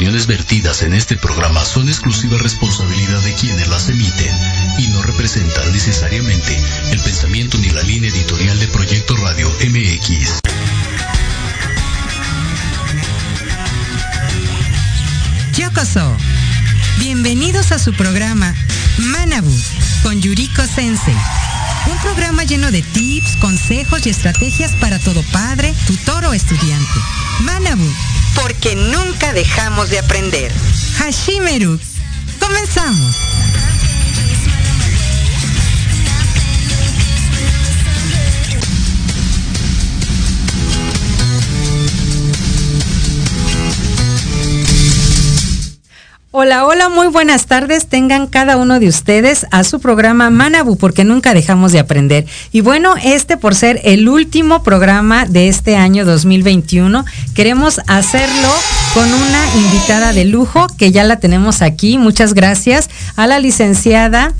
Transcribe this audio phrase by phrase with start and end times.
[0.00, 4.34] Las opiniones vertidas en este programa son exclusiva responsabilidad de quienes las emiten
[4.78, 6.58] y no representan necesariamente
[6.90, 10.40] el pensamiento ni la línea editorial de Proyecto Radio MX.
[15.52, 16.16] Yokoso.
[16.96, 18.54] Bienvenidos a su programa
[18.96, 19.54] Manabu
[20.02, 21.14] con Yuriko Sensei.
[21.92, 27.00] Un programa lleno de tips, consejos y estrategias para todo padre, tutor o estudiante.
[27.40, 27.92] Manabu.
[28.34, 30.52] Porque nunca dejamos de aprender.
[30.98, 31.78] Hashimeru.
[32.38, 33.29] Comenzamos.
[46.32, 47.88] Hola, hola, muy buenas tardes.
[47.88, 52.24] Tengan cada uno de ustedes a su programa Manabu, porque nunca dejamos de aprender.
[52.52, 57.04] Y bueno, este por ser el último programa de este año 2021,
[57.34, 58.48] queremos hacerlo
[58.94, 61.98] con una invitada de lujo que ya la tenemos aquí.
[61.98, 64.32] Muchas gracias a la licenciada.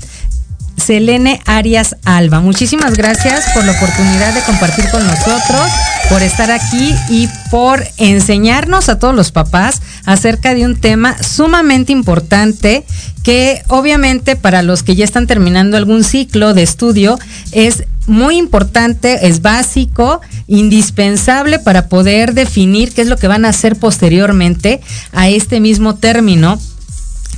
[0.77, 2.39] Selene Arias Alba.
[2.39, 5.69] Muchísimas gracias por la oportunidad de compartir con nosotros,
[6.09, 11.91] por estar aquí y por enseñarnos a todos los papás acerca de un tema sumamente
[11.91, 12.85] importante
[13.23, 17.19] que obviamente para los que ya están terminando algún ciclo de estudio
[17.51, 23.49] es muy importante, es básico, indispensable para poder definir qué es lo que van a
[23.49, 24.81] hacer posteriormente
[25.11, 26.59] a este mismo término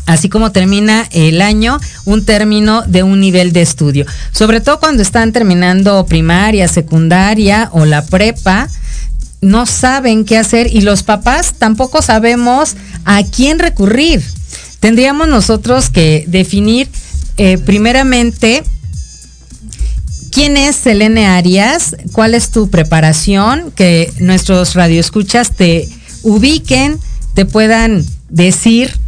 [0.05, 4.05] así como termina el año, un término de un nivel de estudio.
[4.31, 8.69] Sobre todo cuando están terminando primaria, secundaria o la prepa,
[9.43, 12.75] no saben qué hacer y los papás tampoco sabemos
[13.05, 14.23] a quién recurrir.
[14.79, 16.89] Tendríamos nosotros que definir
[17.37, 18.63] eh, primeramente
[20.31, 25.87] quién es Selene Arias, cuál es tu preparación, que nuestros radioescuchas te
[26.23, 26.99] ubiquen,
[27.33, 28.99] te puedan decir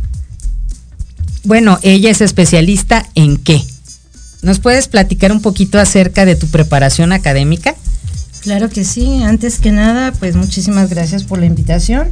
[1.45, 3.61] bueno, ella es especialista en qué.
[4.41, 7.75] ¿Nos puedes platicar un poquito acerca de tu preparación académica?
[8.45, 9.23] Claro que sí.
[9.23, 12.07] Antes que nada, pues muchísimas gracias por la invitación.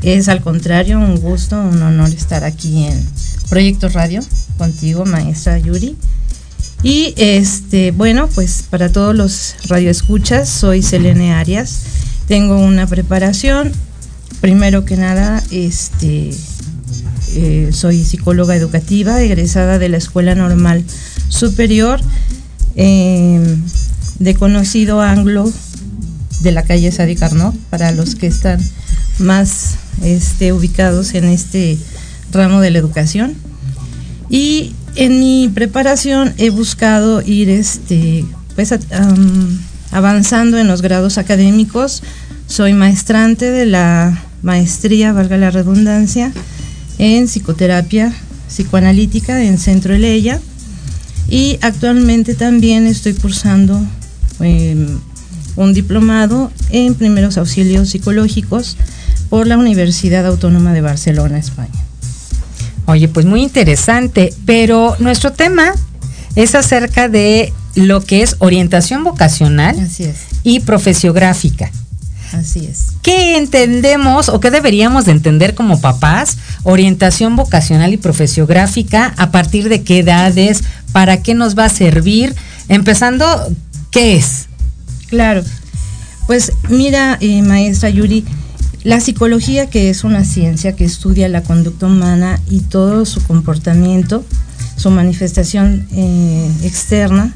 [0.00, 3.06] Es al contrario un gusto, un honor estar aquí en
[3.50, 4.22] Proyecto Radio
[4.56, 5.94] contigo, maestra Yuri.
[6.82, 11.80] Y este, bueno, pues para todos los radioescuchas, soy Selene Arias.
[12.26, 13.70] Tengo una preparación,
[14.40, 16.30] primero que nada, este,
[17.34, 20.84] eh, soy psicóloga educativa, egresada de la Escuela Normal
[21.28, 22.00] Superior,
[22.76, 23.62] em,
[24.18, 25.50] de conocido anglo
[26.40, 28.60] de la calle Sadi Carnot, para los que están
[29.18, 31.78] más este, ubicados en este
[32.32, 33.34] ramo de la educación.
[34.28, 38.24] Y en mi preparación he buscado ir este,
[38.54, 38.74] pues,
[39.90, 42.02] avanzando en los grados académicos.
[42.46, 46.32] Soy maestrante de la maestría, valga la redundancia,
[46.98, 48.12] en psicoterapia
[48.48, 50.40] psicoanalítica en Centro Eleya
[51.28, 53.80] y actualmente también estoy cursando
[54.40, 54.98] em,
[55.56, 58.76] un diplomado en primeros auxilios psicológicos
[59.28, 61.86] por la Universidad Autónoma de Barcelona, España.
[62.86, 65.74] Oye, pues muy interesante, pero nuestro tema
[66.36, 69.76] es acerca de lo que es orientación vocacional
[70.44, 71.70] y profesiográfica.
[72.32, 72.88] Así es.
[73.02, 76.38] ¿Qué entendemos o qué deberíamos de entender como papás?
[76.64, 80.62] Orientación vocacional y profesiográfica, a partir de qué edades,
[80.92, 82.34] para qué nos va a servir.
[82.68, 83.26] Empezando,
[83.96, 84.48] ¿qué es?
[85.08, 85.42] Claro.
[86.26, 88.24] Pues mira, eh, maestra Yuri,
[88.84, 94.22] la psicología, que es una ciencia que estudia la conducta humana y todo su comportamiento,
[94.76, 97.34] su manifestación eh, externa,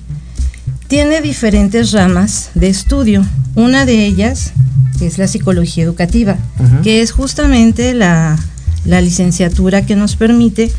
[0.87, 3.25] tiene diferentes ramas de estudio.
[3.55, 4.53] Una de ellas
[5.01, 6.37] es la psicología educativa,
[6.83, 8.39] que es justamente la,
[8.85, 10.71] licenciatura que nos permite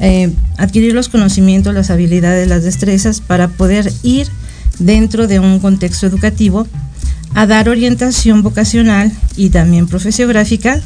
[0.00, 4.28] eh, adquirir los conocimientos, las habilidades, las destrezas para poder ir
[4.78, 6.66] dentro de un contexto educativo
[7.34, 10.80] a dar orientación vocacional y también profesiográfica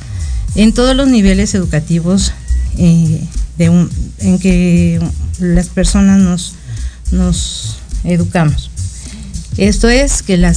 [0.55, 2.33] en todos los niveles educativos
[2.77, 3.25] eh,
[3.59, 5.01] en que
[5.39, 6.55] las personas nos,
[7.13, 8.71] nos educamos.
[9.57, 10.55] Esto es que la,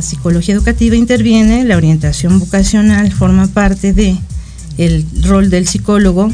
[0.00, 4.16] psicología educativa interviene, la orientación vocacional forma parte de
[4.78, 6.30] el rol del psicólogo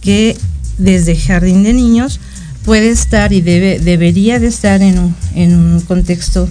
[0.00, 0.36] que
[0.78, 2.20] desde jardín de niños
[2.66, 6.48] puede estar y debe, debería de estar en un, contexto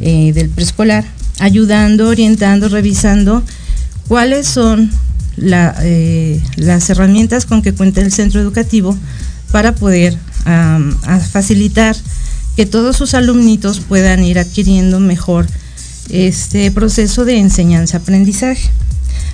[0.00, 1.04] eh, del preescolar,
[1.40, 3.42] ayudando, orientando, revisando
[4.06, 4.90] cuáles son
[5.36, 8.96] eh, las herramientas con que cuenta el centro educativo
[9.50, 10.16] para poder
[11.32, 11.96] facilitar
[12.56, 15.46] que todos sus alumnitos puedan ir adquiriendo mejor
[16.08, 18.70] este proceso de enseñanza-aprendizaje.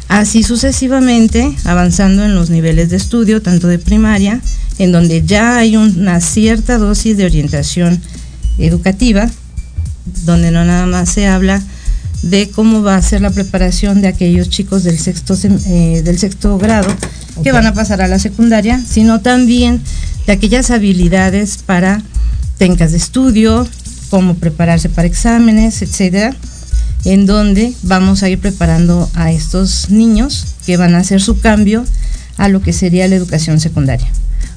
[0.09, 4.41] Así sucesivamente, avanzando en los niveles de estudio, tanto de primaria,
[4.79, 8.01] en donde ya hay una cierta dosis de orientación
[8.59, 9.29] educativa,
[10.25, 11.61] donde no nada más se habla
[12.23, 16.59] de cómo va a ser la preparación de aquellos chicos del sexto, eh, del sexto
[16.59, 16.89] grado
[17.43, 19.81] que van a pasar a la secundaria, sino también
[20.27, 22.03] de aquellas habilidades para
[22.59, 23.67] técnicas de estudio,
[24.09, 26.35] cómo prepararse para exámenes, etcétera,
[27.07, 31.85] en donde vamos a ir preparando a estos niños que van a hacer su cambio
[32.37, 34.09] a lo que sería la educación secundaria.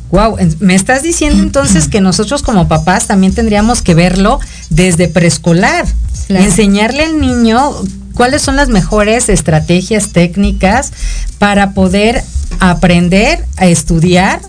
[0.09, 4.39] Wow, me estás diciendo entonces que nosotros como papás también tendríamos que verlo
[4.71, 5.85] desde preescolar,
[6.29, 7.71] enseñarle al niño
[8.15, 10.91] cuáles son las mejores estrategias técnicas
[11.37, 12.23] para poder
[12.59, 14.41] aprender a estudiar,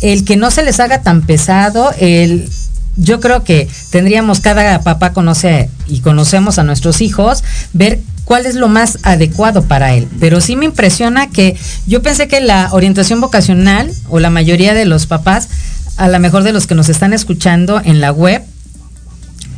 [0.00, 2.50] el que no se les haga tan pesado, el
[2.98, 8.56] yo creo que tendríamos, cada papá conoce y conocemos a nuestros hijos, ver cuál es
[8.56, 10.06] lo más adecuado para él.
[10.20, 14.84] Pero sí me impresiona que yo pensé que la orientación vocacional, o la mayoría de
[14.84, 15.48] los papás,
[15.96, 18.42] a lo mejor de los que nos están escuchando en la web,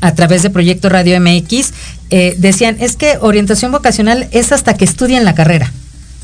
[0.01, 1.73] a través de Proyecto Radio MX,
[2.11, 5.73] eh, decían, es que orientación vocacional es hasta que estudien la carrera.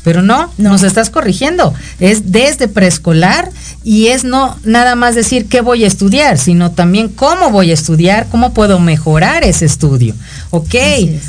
[0.03, 1.73] Pero no, nos estás corrigiendo.
[1.99, 3.51] Es desde preescolar
[3.83, 7.73] y es no nada más decir qué voy a estudiar, sino también cómo voy a
[7.73, 10.13] estudiar, cómo puedo mejorar ese estudio.
[10.51, 10.75] Ok,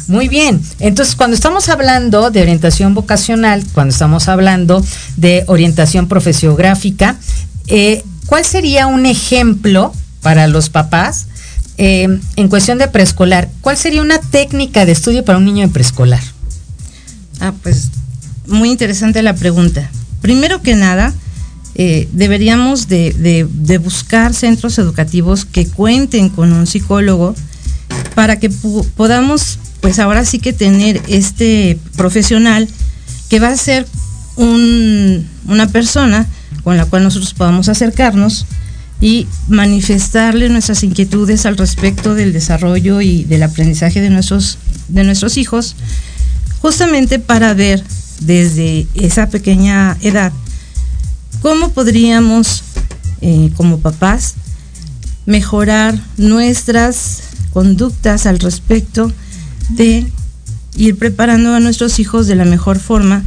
[0.07, 0.61] muy bien.
[0.79, 4.85] Entonces, cuando estamos hablando de orientación vocacional, cuando estamos hablando
[5.17, 7.17] de orientación profesiográfica,
[7.67, 11.27] eh, ¿cuál sería un ejemplo para los papás
[11.79, 13.49] eh, en cuestión de preescolar?
[13.61, 16.23] ¿Cuál sería una técnica de estudio para un niño de preescolar?
[17.41, 17.89] Ah, pues
[18.49, 19.91] muy interesante la pregunta.
[20.21, 21.15] Primero que nada,
[21.75, 27.35] eh, deberíamos de, buscar centros educativos que cuenten con un psicólogo
[28.15, 32.69] para que podamos, pues ahora sí que tener este profesional
[33.29, 33.87] que va a ser
[34.37, 36.27] una persona
[36.65, 38.47] con la cual nosotros podamos acercarnos
[39.01, 45.37] y manifestarle nuestras inquietudes al respecto del desarrollo y del aprendizaje de nuestros, de nuestros
[45.37, 45.77] hijos,
[46.61, 47.85] justamente para ver
[48.21, 50.33] desde esa pequeña edad,
[51.43, 52.65] ¿cómo podríamos,
[53.21, 54.35] eh, como papás,
[55.27, 57.21] mejorar nuestras
[57.53, 59.13] conductas al respecto
[59.71, 60.07] de
[60.77, 63.25] ir preparando a nuestros hijos de la mejor forma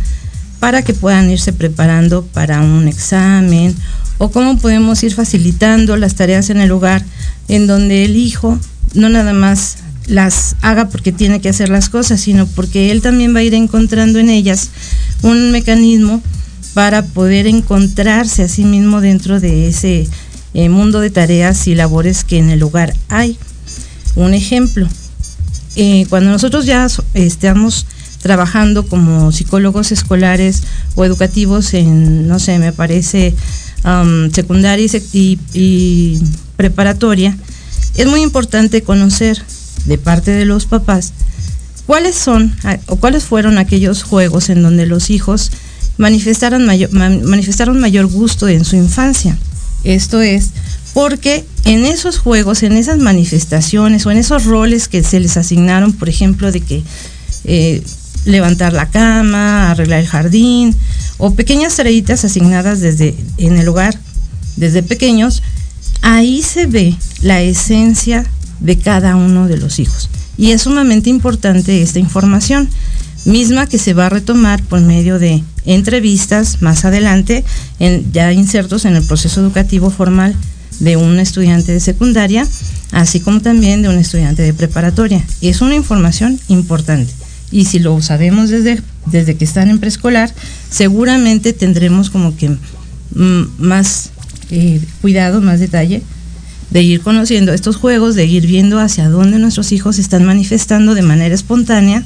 [0.59, 3.75] para que puedan irse preparando para un examen
[4.17, 7.03] o cómo podemos ir facilitando las tareas en el hogar
[7.47, 8.59] en donde el hijo
[8.93, 9.77] no nada más
[10.11, 13.53] las haga porque tiene que hacer las cosas, sino porque él también va a ir
[13.53, 14.69] encontrando en ellas
[15.23, 16.21] un mecanismo
[16.73, 20.07] para poder encontrarse a sí mismo dentro de ese
[20.53, 23.37] eh, mundo de tareas y labores que en el hogar hay.
[24.15, 24.87] Un ejemplo,
[25.77, 27.85] eh, cuando nosotros ya estamos
[28.21, 30.63] trabajando como psicólogos escolares
[30.95, 33.33] o educativos en, no sé, me parece,
[34.33, 36.19] secundaria y
[36.55, 37.35] preparatoria,
[37.95, 39.41] es muy importante conocer
[39.85, 41.13] de parte de los papás,
[41.85, 42.55] ¿cuáles son
[42.87, 45.51] o cuáles fueron aquellos juegos en donde los hijos
[45.97, 49.37] manifestaron mayor, manifestaron mayor gusto en su infancia?
[49.83, 50.51] Esto es
[50.93, 55.93] porque en esos juegos, en esas manifestaciones o en esos roles que se les asignaron,
[55.93, 56.83] por ejemplo, de que
[57.45, 57.81] eh,
[58.25, 60.75] levantar la cama, arreglar el jardín,
[61.17, 63.97] o pequeñas tareitas asignadas desde en el hogar,
[64.57, 65.41] desde pequeños,
[66.01, 68.25] ahí se ve la esencia
[68.61, 70.09] de cada uno de los hijos.
[70.37, 72.69] Y es sumamente importante esta información,
[73.25, 77.43] misma que se va a retomar por medio de entrevistas más adelante,
[77.79, 80.35] en, ya insertos en el proceso educativo formal
[80.79, 82.47] de un estudiante de secundaria,
[82.91, 85.23] así como también de un estudiante de preparatoria.
[85.41, 87.13] Es una información importante.
[87.51, 90.33] Y si lo sabemos desde, desde que están en preescolar,
[90.69, 94.11] seguramente tendremos como que mm, más
[94.49, 96.01] eh, cuidado, más detalle
[96.71, 101.01] de ir conociendo estos juegos, de ir viendo hacia dónde nuestros hijos están manifestando de
[101.01, 102.03] manera espontánea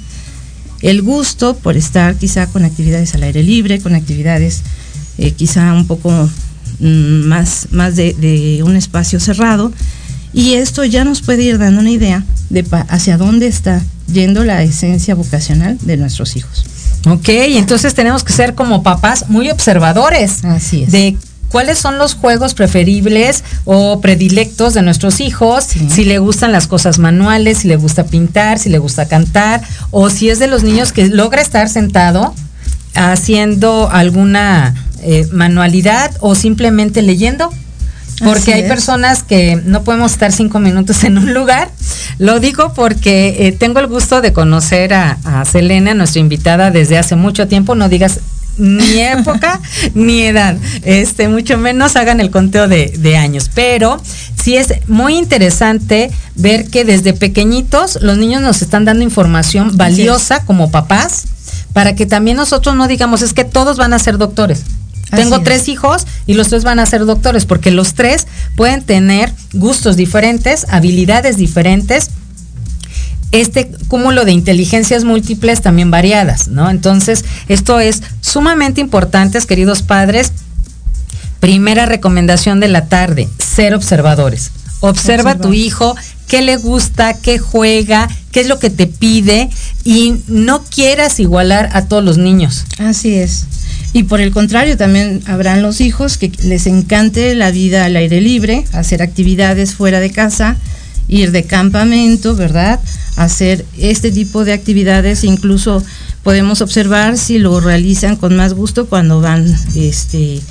[0.82, 4.62] el gusto por estar quizá con actividades al aire libre, con actividades
[5.18, 6.12] eh, quizá un poco
[6.80, 9.72] mm, más, más de, un espacio cerrado.
[10.34, 13.82] Y esto ya nos puede ir dando una idea de hacia dónde está
[14.12, 16.66] yendo la esencia vocacional de nuestros hijos.
[17.08, 20.44] Ok, entonces tenemos que ser como papás muy observadores.
[20.44, 20.92] Así es.
[20.92, 21.16] De
[21.56, 27.00] cuáles son los juegos preferibles o predilectos de nuestros hijos, si le gustan las cosas
[27.00, 30.92] manuales, si le gusta pintar, si le gusta cantar, o si es de los niños
[30.92, 32.36] que logra estar sentado
[32.94, 37.50] haciendo alguna eh, manualidad o simplemente leyendo.
[38.22, 41.72] porque hay personas que no podemos estar cinco minutos en un lugar.
[42.20, 47.16] Lo digo porque eh, tengo el gusto de conocer a, Selena, nuestra invitada, desde hace
[47.16, 47.76] mucho tiempo.
[47.76, 48.20] No digas
[48.58, 49.62] ni época
[49.94, 53.50] ni edad, este, mucho menos hagan el conteo de, años.
[53.54, 54.02] Pero
[54.42, 60.44] sí es muy interesante ver que desde pequeñitos los niños nos están dando información valiosa
[60.46, 61.26] como papás
[61.74, 64.64] para que también nosotros no digamos es que todos van a ser doctores.
[65.12, 69.32] Tengo tres hijos y los tres van a ser doctores porque los tres pueden tener
[69.54, 72.10] gustos diferentes, habilidades diferentes,
[73.32, 76.70] este cúmulo de inteligencias múltiples también variadas, ¿no?
[76.70, 80.32] Entonces, esto es sumamente importante, queridos padres.
[81.40, 84.52] Primera recomendación de la tarde, ser observadores.
[84.80, 85.96] Observa a tu hijo,
[86.28, 89.50] qué le gusta, qué juega, qué es lo que te pide
[89.84, 92.66] y no quieras igualar a todos los niños.
[92.78, 93.46] Así es.
[93.94, 98.20] Y por el contrario, también habrán los hijos que les encante la vida al aire
[98.20, 100.58] libre, hacer actividades fuera de casa,
[101.08, 102.80] ir de campamento, ¿verdad?
[103.16, 105.84] Hacer este tipo de actividades, incluso
[106.24, 109.46] podemos observar si lo realizan con más gusto cuando van,
[109.76, 110.42] este,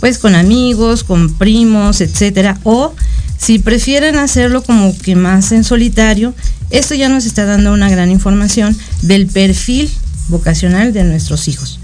[0.00, 2.94] pues con amigos, con primos, etcétera, o
[3.38, 6.34] si prefieren hacerlo como que más en solitario,
[6.70, 9.90] esto ya nos está dando una gran información del perfil
[10.28, 11.78] vocacional de nuestros hijos.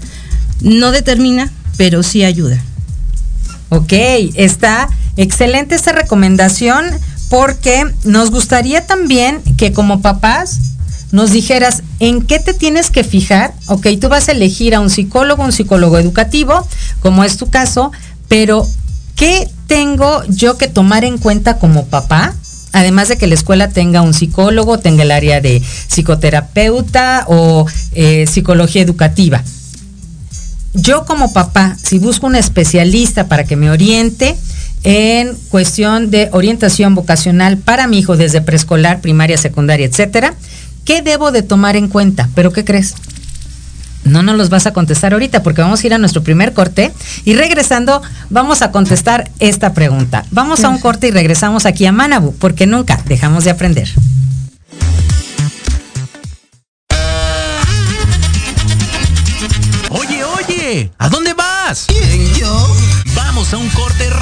[0.61, 2.61] No determina, pero sí ayuda.
[3.69, 3.93] Ok,
[4.35, 6.85] está excelente esta recomendación
[7.33, 10.59] porque nos gustaría también que como papás
[11.11, 13.55] nos dijeras en qué te tienes que fijar.
[13.65, 16.67] Ok, tú vas a elegir a un psicólogo, un psicólogo educativo,
[16.99, 17.91] como es tu caso,
[18.27, 18.67] pero
[19.15, 22.35] ¿qué tengo yo que tomar en cuenta como papá?
[22.71, 28.27] Además de que la escuela tenga un psicólogo, tenga el área de psicoterapeuta o eh,
[28.27, 29.43] psicología educativa
[30.73, 34.35] yo como papá, si busco un especialista para que me oriente
[34.83, 40.35] en cuestión de orientación vocacional para mi hijo desde preescolar, primaria, secundaria, etcétera,
[40.85, 42.29] ¿qué debo de tomar en cuenta?
[42.35, 42.95] ¿Pero qué crees?
[44.03, 46.91] No nos los vas a contestar ahorita porque vamos a ir a nuestro primer corte
[47.23, 50.25] y regresando vamos a contestar esta pregunta.
[50.31, 53.89] Vamos a un corte y regresamos aquí a Manabu porque nunca dejamos de aprender.
[60.97, 61.85] ¿A dónde vas?
[61.87, 62.75] ¿Quién, yo?
[63.15, 64.12] Vamos a un corte.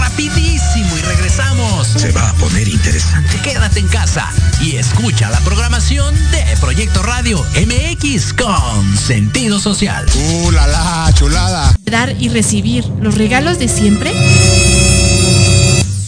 [1.96, 3.38] Se va a poner interesante.
[3.44, 4.30] Quédate en casa
[4.62, 10.06] y escucha la programación de Proyecto Radio MX con sentido social.
[10.16, 11.76] ¡Uh, la, la chulada!
[11.86, 14.12] Dar y recibir los regalos de siempre.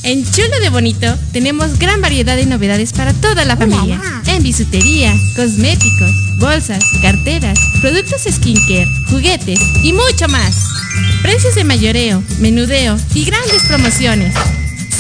[0.04, 4.02] En Chulo de Bonito tenemos gran variedad de novedades para toda la familia.
[4.28, 10.56] En bisutería, cosméticos, bolsas, carteras, productos skincare, juguetes y mucho más.
[11.22, 14.34] Precios de mayoreo, menudeo y grandes promociones.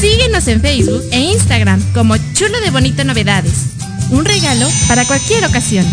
[0.04, 3.68] Síguenos en Facebook e Instagram como Chulo de Bonito Novedades.
[4.10, 5.86] Un regalo para cualquier ocasión.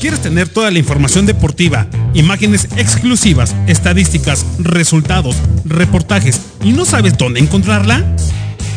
[0.00, 7.40] ¿Quieres tener toda la información deportiva, imágenes exclusivas, estadísticas, resultados, reportajes y no sabes dónde
[7.40, 8.14] encontrarla?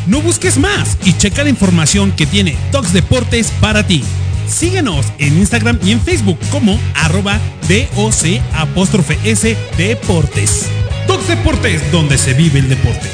[0.08, 4.04] No busques más y checa la información que tiene Tox Deportes para ti.
[4.48, 10.66] Síguenos en Instagram y en Facebook como arroba DOC apóstrofe S Deportes.
[11.08, 13.08] Tox Deportes, donde se vive el deporte.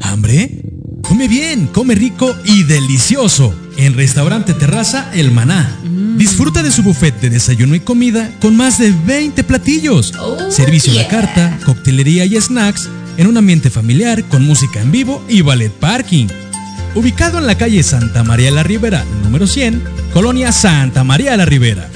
[0.00, 0.62] ¿Hambre?
[1.02, 5.78] Come bien, come rico y delicioso en Restaurante Terraza El Maná.
[6.16, 10.12] Disfruta de su buffet de desayuno y comida con más de 20 platillos.
[10.18, 14.90] Oh, Servicio a la carta, coctelería y snacks en un ambiente familiar con música en
[14.90, 16.26] vivo y ballet parking.
[16.94, 21.88] Ubicado en la calle Santa María la Ribera, número 100, Colonia Santa María la Ribera.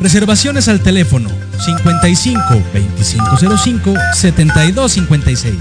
[0.00, 1.30] Reservaciones al teléfono
[1.64, 2.40] 55
[2.74, 5.54] 2505 7256.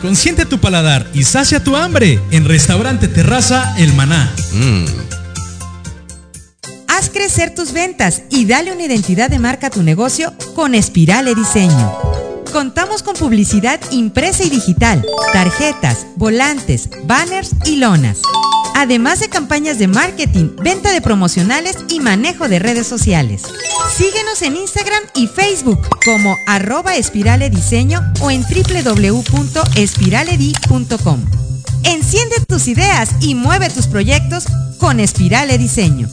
[0.00, 4.30] Consiente tu paladar y sacia tu hambre en Restaurante Terraza El Maná.
[4.52, 4.84] Mm.
[6.88, 11.34] Haz crecer tus ventas y dale una identidad de marca a tu negocio con Espirale
[11.34, 12.23] Diseño.
[12.54, 18.22] Contamos con publicidad impresa y digital, tarjetas, volantes, banners y lonas
[18.74, 23.40] además de campañas de marketing, venta de promocionales y manejo de redes sociales.
[23.96, 31.24] Síguenos en Instagram y Facebook como arroba espiralediseño o en www.espiraledi.com.
[31.84, 34.44] Enciende tus ideas y mueve tus proyectos
[34.78, 36.08] con Espirale Diseño.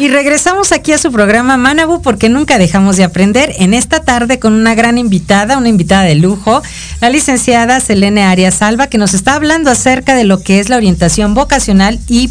[0.00, 3.52] Y regresamos aquí a su programa Manabu porque nunca dejamos de aprender.
[3.58, 6.62] En esta tarde con una gran invitada, una invitada de lujo,
[7.02, 10.78] la licenciada Selene Arias Alba, que nos está hablando acerca de lo que es la
[10.78, 12.30] orientación vocacional y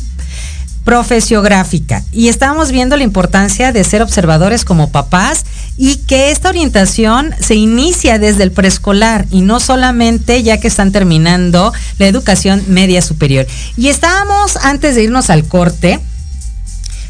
[0.83, 2.03] profesiográfica.
[2.11, 5.45] Y estamos viendo la importancia de ser observadores como papás
[5.77, 10.91] y que esta orientación se inicia desde el preescolar y no solamente ya que están
[10.91, 13.45] terminando la educación media superior.
[13.77, 15.99] Y estábamos antes de irnos al corte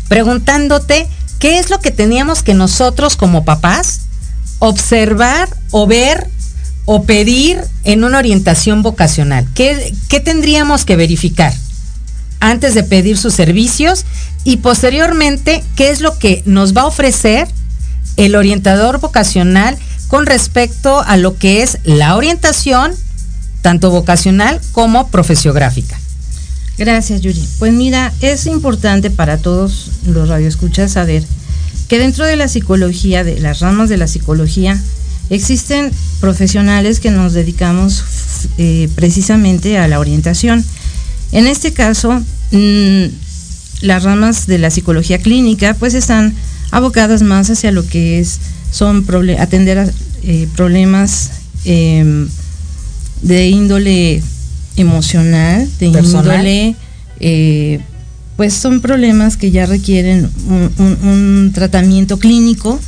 [0.09, 1.07] preguntándote
[1.39, 4.01] qué es lo que teníamos que nosotros como papás
[4.59, 6.27] observar o ver
[6.83, 9.47] o pedir en una orientación vocacional.
[9.55, 11.53] ¿Qué, qué tendríamos que verificar
[12.41, 14.05] antes de pedir sus servicios?
[14.43, 17.47] Y posteriormente, ¿qué es lo que nos va a ofrecer
[18.17, 22.93] el orientador vocacional con respecto a lo que es la orientación,
[23.61, 25.99] tanto vocacional como profesiográfica?
[26.79, 27.43] Gracias, Yuri.
[27.59, 31.25] Pues mira, es importante para todos los radioescuchas saber
[31.89, 34.81] que dentro de la psicología, de las ramas de la psicología,
[35.29, 38.05] existen profesionales que nos dedicamos
[38.57, 40.63] eh, precisamente a la orientación.
[41.33, 42.13] En este caso,
[42.51, 43.03] mm,
[43.81, 46.33] las ramas de la psicología clínica pues están
[46.71, 48.39] abocadas más hacia lo que es
[48.71, 49.05] son
[49.37, 49.91] atender a
[50.23, 51.31] eh, problemas
[51.65, 52.29] em,
[53.21, 54.23] de índole
[54.79, 56.75] emocional, de índole,
[57.19, 57.79] eh,
[58.35, 62.79] pues son problemas que ya requieren un, tratamiento clínico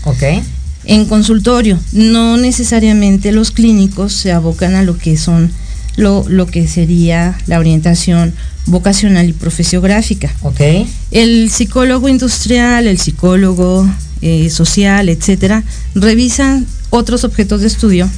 [0.86, 1.78] en consultorio.
[1.92, 5.52] No necesariamente los clínicos se abocan a lo que son
[5.98, 8.34] lo, lo que sería la orientación
[8.66, 10.34] vocacional y profesiográfica.
[10.42, 10.88] Okay.
[11.12, 13.90] El psicólogo industrial, el psicólogo
[14.22, 15.64] eh, social, etcétera,
[15.96, 18.10] revisan otros objetos de estudio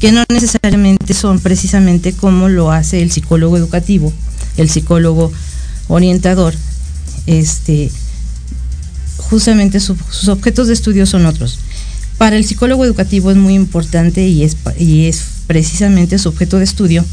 [0.00, 4.12] que no necesariamente son precisamente como lo hace el psicólogo educativo,
[4.56, 5.32] el psicólogo
[5.88, 6.54] orientador.
[7.26, 7.90] Este,
[9.16, 11.58] justamente sus objetos de estudio son otros.
[12.18, 16.64] Para el psicólogo educativo es muy importante y es, y es precisamente su objeto de
[16.64, 17.04] estudio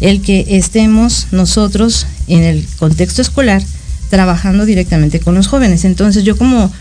[0.00, 3.62] el que estemos nosotros en el contexto escolar
[4.08, 5.84] trabajando directamente con los jóvenes.
[5.84, 6.72] Entonces yo como,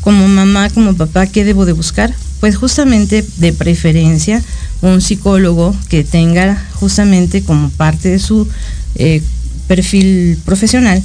[0.00, 2.14] como mamá, como papá, ¿qué debo de buscar?
[2.38, 4.42] Pues justamente de preferencia
[4.82, 8.48] un psicólogo que tenga justamente como parte de su
[8.96, 9.22] eh,
[9.66, 11.02] perfil profesional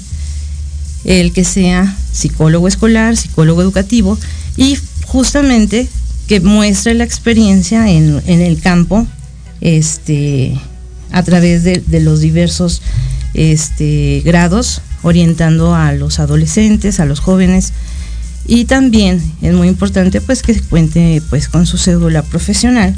[1.06, 4.18] el que sea psicólogo escolar, psicólogo educativo
[4.58, 5.88] y justamente
[6.28, 9.06] que muestre la experiencia en, el campo
[9.62, 10.60] este,
[11.12, 12.82] a través de, los diversos
[13.36, 17.74] este, grados, orientando a los adolescentes, a los jóvenes.
[18.48, 22.96] Y también es muy importante pues que cuente pues con su cédula profesional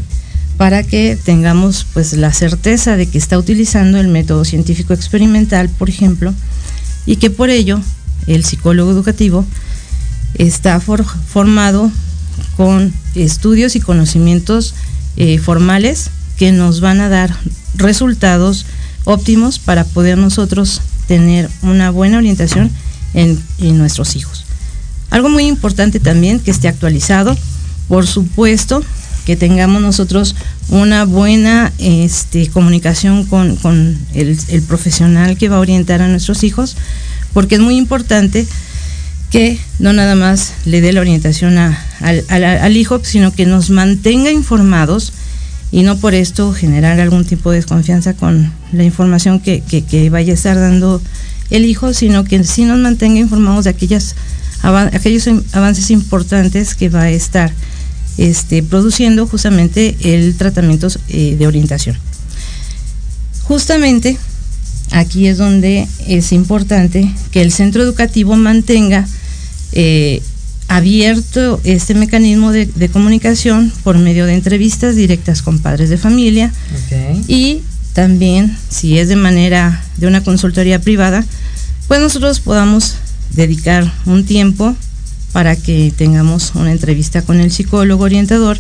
[0.58, 5.90] para que tengamos pues la certeza de que está utilizando el método científico experimental, por
[5.90, 6.34] ejemplo,
[7.06, 7.80] y que por ello
[8.26, 9.46] el psicólogo educativo
[10.34, 11.92] está formado
[12.56, 14.74] con estudios y conocimientos
[15.16, 17.36] eh, formales que nos van a dar
[17.76, 18.66] resultados
[19.06, 22.72] óptimos para poder nosotros tener una buena orientación
[23.14, 23.40] en
[23.78, 24.44] nuestros hijos.
[25.10, 27.36] Algo muy importante también que esté actualizado,
[27.88, 28.84] por supuesto,
[29.28, 30.38] que tengamos nosotros
[30.70, 34.38] una buena este, comunicación con, el,
[34.70, 36.78] profesional que va a orientar a nuestros hijos,
[37.34, 38.48] porque es muy importante
[39.30, 45.12] que no nada más le dé la orientación al, hijo, sino que nos mantenga informados
[45.74, 50.36] y no por esto generar algún tipo de desconfianza con la información que, vaya a
[50.36, 51.02] estar dando
[51.50, 54.16] el hijo, sino que sí nos mantenga informados de aquellas,
[54.64, 57.52] aquellos avances importantes que va a estar
[58.18, 61.98] este, produciendo justamente el tratamiento eh, de orientación.
[63.44, 64.18] Justamente
[64.92, 69.08] aquí es donde es importante que el centro educativo mantenga
[69.74, 70.22] eh,
[70.68, 76.52] abierto este mecanismo de, comunicación por medio de entrevistas directas con padres de familia
[77.28, 77.62] y
[77.94, 81.26] también si es de manera de una consultoría privada,
[81.88, 82.96] pues nosotros podamos
[83.32, 84.76] dedicar un tiempo
[85.32, 88.58] para que tengamos una entrevista con el psicólogo orientador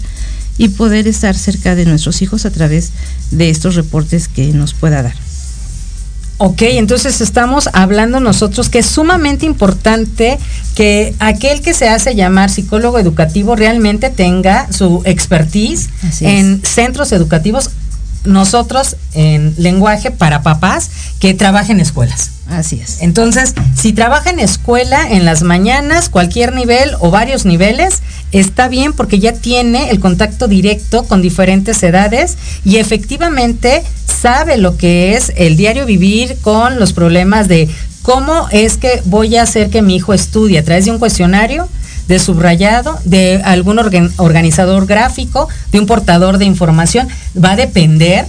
[0.57, 2.91] y poder estar cerca de nuestros hijos a través
[3.31, 5.15] de estos reportes que nos pueda dar.
[6.39, 10.37] Ok, entonces estamos hablando nosotros que es sumamente importante
[10.75, 15.89] que aquel que se hace llamar psicólogo educativo realmente tenga su expertise
[16.21, 17.71] en centros educativos,
[18.25, 22.31] nosotros en lenguaje para papás que trabajen en escuelas.
[22.49, 23.01] Así es.
[23.01, 28.01] Entonces, si trabaja en escuela en las mañanas, cualquier nivel o varios niveles,
[28.31, 34.77] está bien porque ya tiene el contacto directo con diferentes edades y efectivamente sabe lo
[34.77, 37.69] que es el diario vivir con los problemas de
[38.07, 40.59] ¿Cómo es que voy a hacer que mi hijo estudie?
[40.59, 41.67] ¿A través de un cuestionario?
[42.07, 47.07] De subrayado, de algún organizador gráfico, de un portador de información.
[47.41, 48.25] Va a depender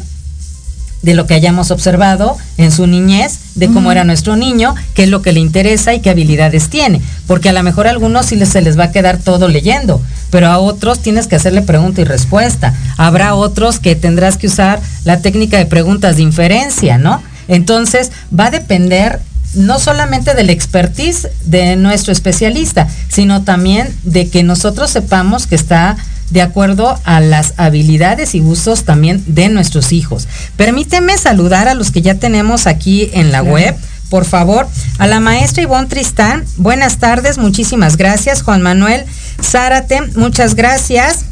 [1.03, 5.09] de lo que hayamos observado en su niñez, de cómo era nuestro niño, qué es
[5.09, 7.01] lo que le interesa y qué habilidades tiene.
[7.27, 10.49] Porque a lo mejor a algunos sí se les va a quedar todo leyendo, pero
[10.49, 12.75] a otros tienes que hacerle pregunta y respuesta.
[12.97, 17.23] Habrá otros que tendrás que usar la técnica de preguntas de inferencia, ¿no?
[17.47, 19.21] Entonces va a depender
[19.55, 25.97] no solamente del expertise de nuestro especialista, sino también de que nosotros sepamos que está
[26.31, 30.29] de acuerdo a las habilidades y gustos también de nuestros hijos.
[30.57, 33.75] Permíteme saludar a los que ya tenemos aquí en la web.
[34.11, 34.67] Por favor,
[34.99, 38.43] a la maestra Ivonne Tristán, buenas tardes, muchísimas gracias.
[38.43, 39.05] Juan Manuel
[39.43, 41.25] Zárate, muchas gracias.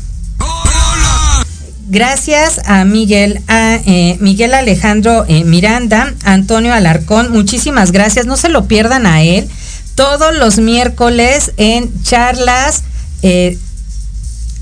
[1.88, 8.26] Gracias a Miguel, a eh, Miguel Alejandro eh, Miranda, Antonio Alarcón, muchísimas gracias.
[8.26, 9.48] No se lo pierdan a él
[9.94, 12.82] todos los miércoles en charlas
[13.22, 13.56] eh,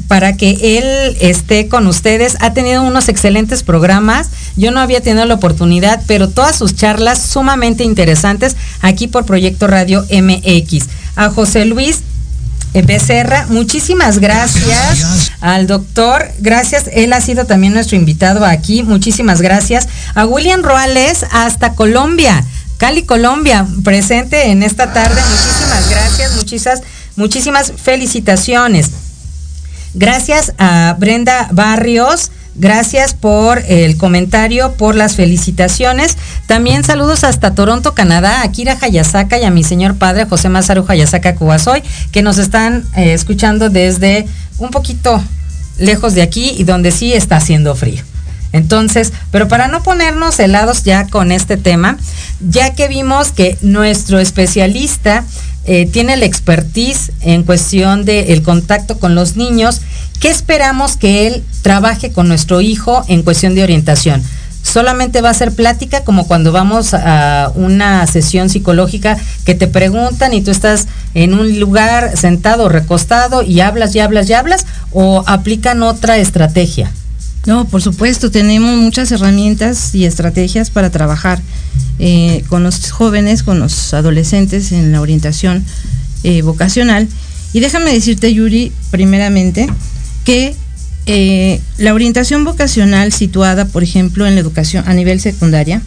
[0.06, 2.36] para que él esté con ustedes.
[2.40, 4.28] Ha tenido unos excelentes programas.
[4.56, 9.66] Yo no había tenido la oportunidad, pero todas sus charlas sumamente interesantes aquí por Proyecto
[9.66, 10.88] Radio MX.
[11.16, 12.02] A José Luis
[12.82, 19.88] Becerra, muchísimas gracias, al doctor, gracias, él ha sido también nuestro invitado aquí, muchísimas gracias.
[20.14, 22.44] A William Roales hasta Colombia,
[22.76, 26.80] Cali, Colombia, presente en esta tarde, muchísimas gracias, muchísimas,
[27.16, 28.90] muchísimas felicitaciones.
[29.94, 32.32] Gracias a Brenda Barrios.
[32.56, 36.16] Gracias por el comentario, por las felicitaciones.
[36.46, 40.84] También saludos hasta Toronto, Canadá, a Kira Hayasaka y a mi señor padre José Mazaru
[40.86, 44.26] Hayasaka Kubasoy, que nos están eh, escuchando desde
[44.58, 45.20] un poquito
[45.78, 48.02] lejos de aquí y donde sí está haciendo frío.
[48.52, 51.98] Entonces, pero para no ponernos helados ya con este tema,
[52.38, 55.24] ya que vimos que nuestro especialista
[55.66, 59.80] eh, tiene la expertise en cuestión del contacto con los niños,
[60.20, 64.22] ¿qué esperamos que él trabaje con nuestro hijo en cuestión de orientación?
[64.64, 70.32] solamente va a ser plática como cuando vamos a una sesión psicológica que te preguntan
[70.32, 75.22] y tú estás en un lugar sentado, recostado y hablas y hablas y hablas o
[75.26, 76.90] aplican otra estrategia.
[77.46, 81.40] No, por supuesto, tenemos muchas herramientas y estrategias para trabajar
[81.98, 85.64] eh, con los jóvenes, con los adolescentes en la orientación
[86.22, 87.06] eh, vocacional.
[87.52, 89.68] Y déjame decirte, Yuri, primeramente,
[90.24, 90.54] que
[91.06, 95.82] eh, la orientación vocacional situada, por ejemplo, en la educación a nivel secundaria,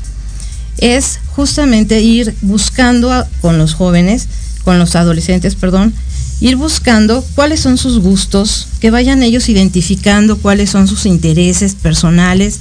[0.78, 4.28] es justamente ir buscando con los jóvenes,
[4.63, 5.91] con los adolescentes, perdón,
[6.39, 12.60] ir buscando cuáles son sus gustos, que vayan ellos identificando cuáles son sus intereses personales,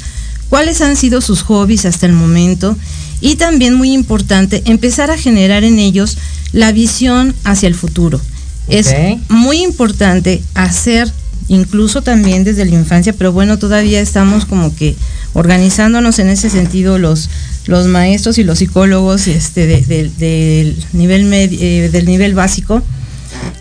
[0.48, 2.76] cuáles han sido sus hobbies hasta el momento
[3.20, 6.16] y también muy importante, empezar a generar en ellos
[6.52, 8.20] la visión hacia el futuro.
[8.68, 8.92] Es
[9.28, 11.10] muy importante hacer,
[11.48, 14.96] incluso también desde la infancia, pero bueno, todavía estamos como que
[15.34, 17.30] organizándonos en ese sentido los,
[17.66, 22.82] los maestros y los psicólogos este, del, nivel eh, del nivel básico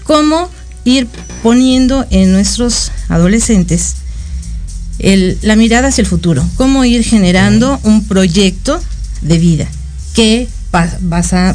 [0.03, 0.49] cómo
[0.83, 1.07] ir
[1.43, 3.95] poniendo en nuestros adolescentes
[4.99, 8.79] la mirada hacia el futuro, cómo ir generando un proyecto
[9.21, 9.67] de vida
[10.13, 10.47] que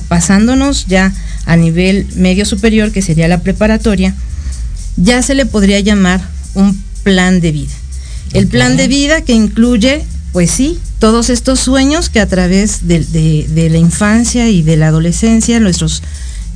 [0.09, 1.13] pasándonos ya
[1.47, 4.15] a nivel medio superior, que sería la preparatoria,
[4.97, 6.21] ya se le podría llamar
[6.55, 7.73] un plan de vida.
[8.33, 13.69] El plan de vida que incluye, pues sí, todos estos sueños que a través de,
[13.71, 16.03] la infancia y de la adolescencia nuestros,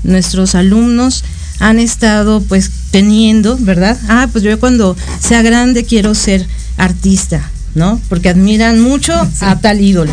[0.05, 1.25] nuestros alumnos
[1.59, 3.99] han estado pues teniendo, ¿verdad?
[4.09, 8.01] Ah, pues yo cuando sea grande quiero ser artista, ¿no?
[8.09, 10.13] Porque admiran mucho a tal ídolo.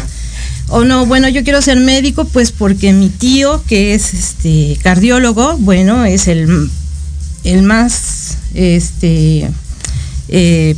[0.68, 5.58] O no, bueno, yo quiero ser médico, pues porque mi tío, que es este cardiólogo,
[5.58, 6.70] bueno, es el,
[7.44, 9.50] el más este
[10.30, 10.76] eh,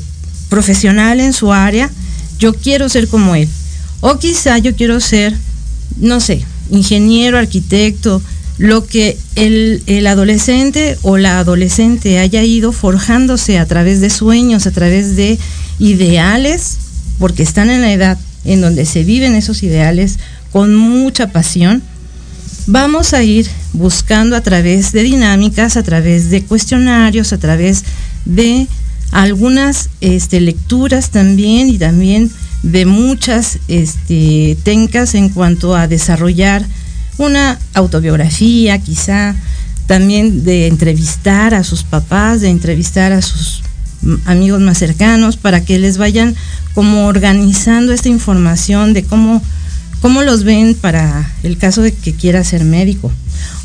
[0.50, 1.92] profesional en su área.
[2.40, 3.48] Yo quiero ser como él.
[4.02, 5.38] O quizá yo quiero ser,
[5.98, 8.22] no sé, ingeniero, arquitecto,
[8.58, 14.72] lo que el, adolescente o la adolescente haya ido forjándose a través de sueños, a
[14.72, 15.40] través de
[15.80, 16.78] ideales,
[17.20, 20.20] porque están en la edad en donde se viven esos ideales
[20.52, 21.82] con mucha pasión,
[22.68, 27.84] vamos a ir buscando a través de dinámicas, a través de cuestionarios, a través
[28.26, 28.68] de
[29.12, 32.32] algunas este, lecturas también y también
[32.64, 36.66] de muchas este, en cuanto a desarrollar
[37.18, 39.36] una autobiografía quizá,
[39.88, 43.64] también de entrevistar a sus papás, de entrevistar a sus
[44.26, 46.36] amigos más cercanos para que les vayan
[46.74, 49.42] como organizando esta información de cómo,
[50.02, 53.12] cómo los ven para el caso de que quiera ser médico,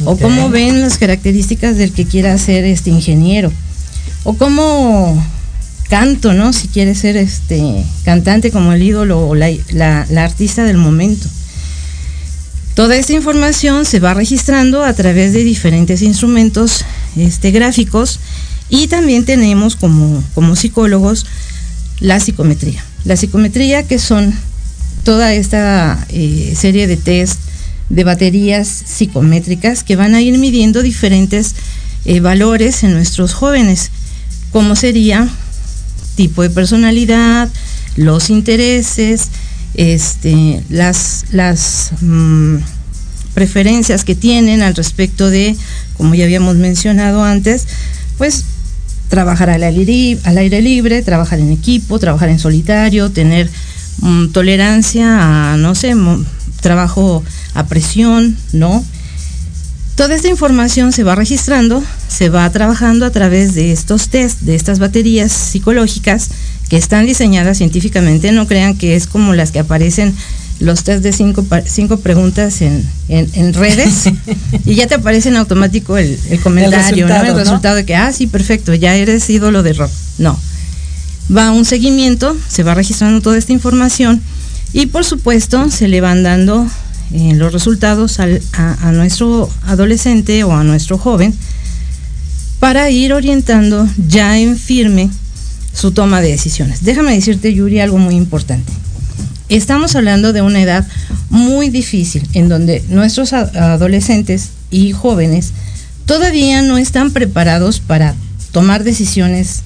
[0.05, 3.53] o cómo ven las características del que quiera ser este ingeniero,
[4.25, 5.25] o cómo
[5.89, 6.53] canto, ¿no?
[6.53, 11.29] Si quiere ser este cantante como el ídolo o la, la artista del momento.
[12.79, 16.85] Toda esta información se va registrando a través de diferentes instrumentos
[17.17, 18.21] este, gráficos
[18.71, 21.27] y también tenemos como, como psicólogos
[21.99, 22.85] la psicometría.
[23.05, 24.33] La psicometría que son
[25.03, 27.41] toda esta eh, serie de test
[27.89, 31.57] de baterías psicométricas que van a ir midiendo diferentes
[32.05, 33.91] eh, valores en nuestros jóvenes,
[34.53, 35.29] como sería
[36.15, 37.49] tipo de personalidad,
[37.97, 39.31] los intereses,
[39.75, 42.57] este, las, las mm,
[43.35, 45.57] preferencias que tienen al respecto de,
[45.97, 47.67] como ya habíamos mencionado antes,
[48.17, 48.45] pues
[49.09, 53.49] trabajar al aire, al aire libre, trabajar en equipo, trabajar en solitario, tener
[54.01, 55.95] mm, tolerancia a, no sé,
[56.61, 57.23] trabajo
[57.55, 58.85] a presión, ¿no?
[59.97, 64.55] Toda esta información se va registrando, se va trabajando a través de estos test, de
[64.55, 66.31] estas baterías psicológicas
[66.69, 68.33] que están diseñadas científicamente.
[68.33, 70.15] No crean que es como las que aparecen
[70.61, 74.11] los test de cinco, cinco preguntas en, en, redes
[74.65, 77.31] y ya te aparece en automático el, comentario, el resultado, ¿no?
[77.31, 79.91] El resultado de que, ah, sí, perfecto, ya eres ídolo de rock.
[80.19, 80.39] No.
[81.35, 84.21] Va un seguimiento, se va registrando toda esta información
[84.73, 86.67] y por supuesto se le van dando
[87.13, 91.35] eh, los resultados a, a nuestro adolescente o a nuestro joven
[92.59, 95.11] para ir orientando ya en firme
[95.79, 96.85] su toma de decisiones.
[96.85, 98.73] Déjame decirte, Yuri, algo muy importante
[99.49, 100.87] estamos hablando de una edad
[101.31, 105.53] muy difícil en donde nuestros adolescentes y jóvenes
[106.07, 108.15] todavía no están preparados para
[108.53, 109.63] tomar decisiones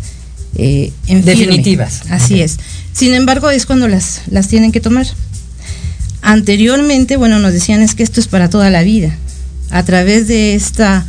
[0.56, 2.02] eh, definitivas.
[2.10, 2.58] Así es.
[2.92, 5.06] Sin embargo, es cuando las, las tienen que tomar.
[6.20, 9.16] Anteriormente, bueno, nos decían es que esto es para toda la vida.
[9.70, 11.06] A través de esta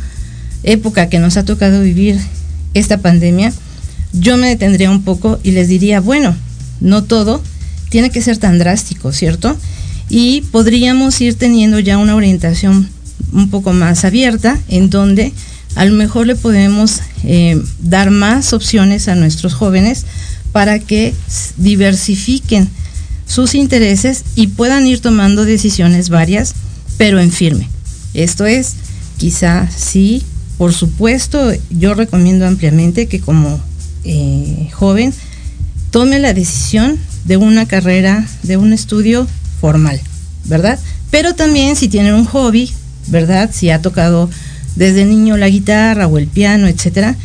[0.62, 2.18] época que nos ha tocado vivir
[2.72, 3.52] esta pandemia,
[4.14, 6.34] yo me detendría un poco y les diría, bueno,
[6.80, 7.42] no todo,
[7.90, 9.56] tiene que ser tan drástico, ¿cierto?
[10.08, 12.88] Y podríamos ir teniendo ya una orientación
[13.32, 15.32] un poco más abierta en donde
[15.74, 20.06] a lo mejor le podemos eh, dar más opciones a nuestros jóvenes
[20.52, 21.12] para que
[21.56, 22.68] diversifiquen
[23.26, 26.54] sus intereses y puedan ir tomando decisiones varias,
[26.96, 27.68] pero en firme.
[28.12, 28.74] Esto es,
[29.16, 30.22] quizá sí,
[30.58, 33.60] por supuesto, yo recomiendo ampliamente que como
[34.04, 35.12] eh, joven
[35.90, 39.26] tome la decisión de una carrera, de un estudio
[39.60, 40.00] formal,
[40.44, 40.78] ¿verdad?
[41.10, 42.72] Pero también si tiene un hobby,
[43.06, 43.50] ¿verdad?
[43.52, 44.28] Si ha tocado
[44.76, 47.16] desde niño la guitarra o el piano, etcétera,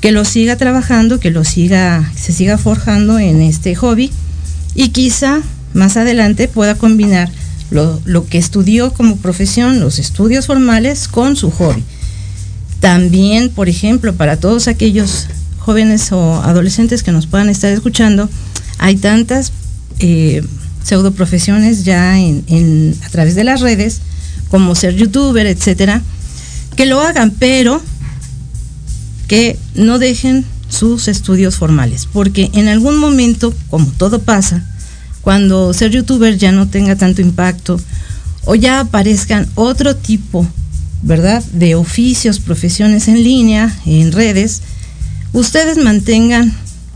[0.00, 4.10] que lo siga trabajando, que lo siga, se siga forjando en este hobby
[4.74, 5.40] y quizá
[5.74, 7.30] más adelante pueda combinar
[7.70, 11.82] lo que estudió como profesión, los estudios formales, con su hobby.
[12.80, 15.28] También, por ejemplo, para todos aquellos
[15.64, 18.28] jóvenes o adolescentes que nos puedan estar escuchando,
[18.78, 19.52] hay tantas
[20.00, 20.42] eh,
[20.82, 24.00] pseudo profesiones ya en, a través de las redes,
[24.48, 26.02] como ser youtuber, etcétera,
[26.76, 27.80] que lo hagan, pero
[29.28, 34.64] que no dejen sus estudios formales, porque en algún momento, como todo pasa,
[35.20, 37.80] cuando ser youtuber ya no tenga tanto impacto
[38.44, 40.46] o ya aparezcan otro tipo,
[41.02, 44.62] ¿verdad?, de oficios, profesiones en línea, en redes,
[45.32, 46.52] ustedes mantengan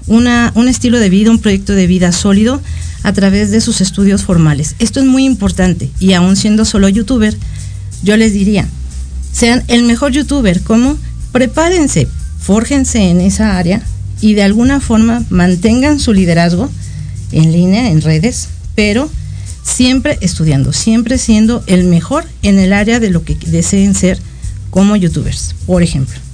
[0.06, 2.60] un estilo de vida, un proyecto de vida sólido
[3.02, 4.76] a través de sus estudios formales.
[4.78, 7.36] Esto es muy importante y aún siendo solo youtuber,
[8.02, 8.66] yo les diría,
[9.32, 10.96] sean el mejor youtuber, ¿cómo?
[11.32, 12.08] Prepárense,
[12.40, 13.82] fórjense en esa área
[14.20, 16.70] y de alguna forma mantengan su liderazgo
[17.32, 19.10] en línea, en redes, pero
[19.62, 24.18] siempre estudiando, siempre siendo el mejor en el área de lo que deseen ser
[24.70, 26.25] como youtubers, por ejemplo.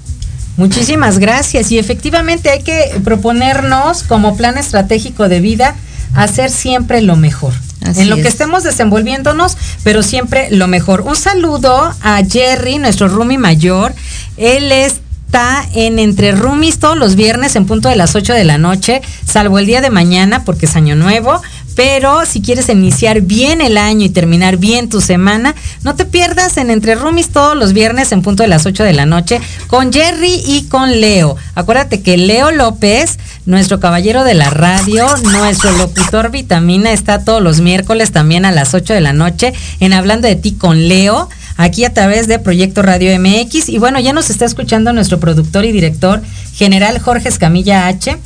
[0.57, 5.75] Muchísimas gracias y efectivamente hay que proponernos como plan estratégico de vida
[6.15, 7.53] hacer siempre lo mejor.
[7.85, 11.01] en lo que estemos desenvolviéndonos, pero siempre lo mejor.
[11.01, 13.93] Un saludo a Jerry, nuestro roomie mayor.
[14.37, 18.59] Él está en Entre Roomies todos los viernes en punto de las 8 de la
[18.59, 21.41] noche, salvo el día de mañana porque es año nuevo.
[21.75, 26.57] Pero si quieres iniciar bien el año y terminar bien tu semana, no te pierdas
[26.57, 29.93] en Entre Rumis todos los viernes en punto de las 8 de la noche con
[29.93, 31.37] Jerry y con Leo.
[31.55, 37.61] Acuérdate que Leo López, nuestro caballero de la radio, nuestro locutor vitamina, está todos los
[37.61, 41.85] miércoles también a las 8 de la noche en Hablando de ti con Leo aquí
[41.85, 43.69] a través de Proyecto Radio MX.
[43.69, 46.23] Y bueno, ya nos está escuchando nuestro productor y director
[46.55, 48.19] general Jorge Escamilla H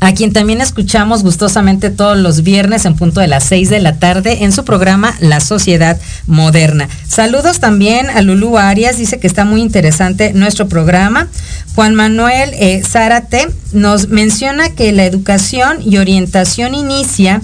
[0.00, 3.98] a quien también escuchamos gustosamente todos los viernes en punto de las 6 de la
[3.98, 6.88] tarde en su programa La Sociedad Moderna.
[7.08, 11.28] Saludos también a Lulú Arias, dice que está muy interesante nuestro programa.
[11.74, 17.40] Juan Manuel eh, Zárate nos menciona que la educación y orientación inicia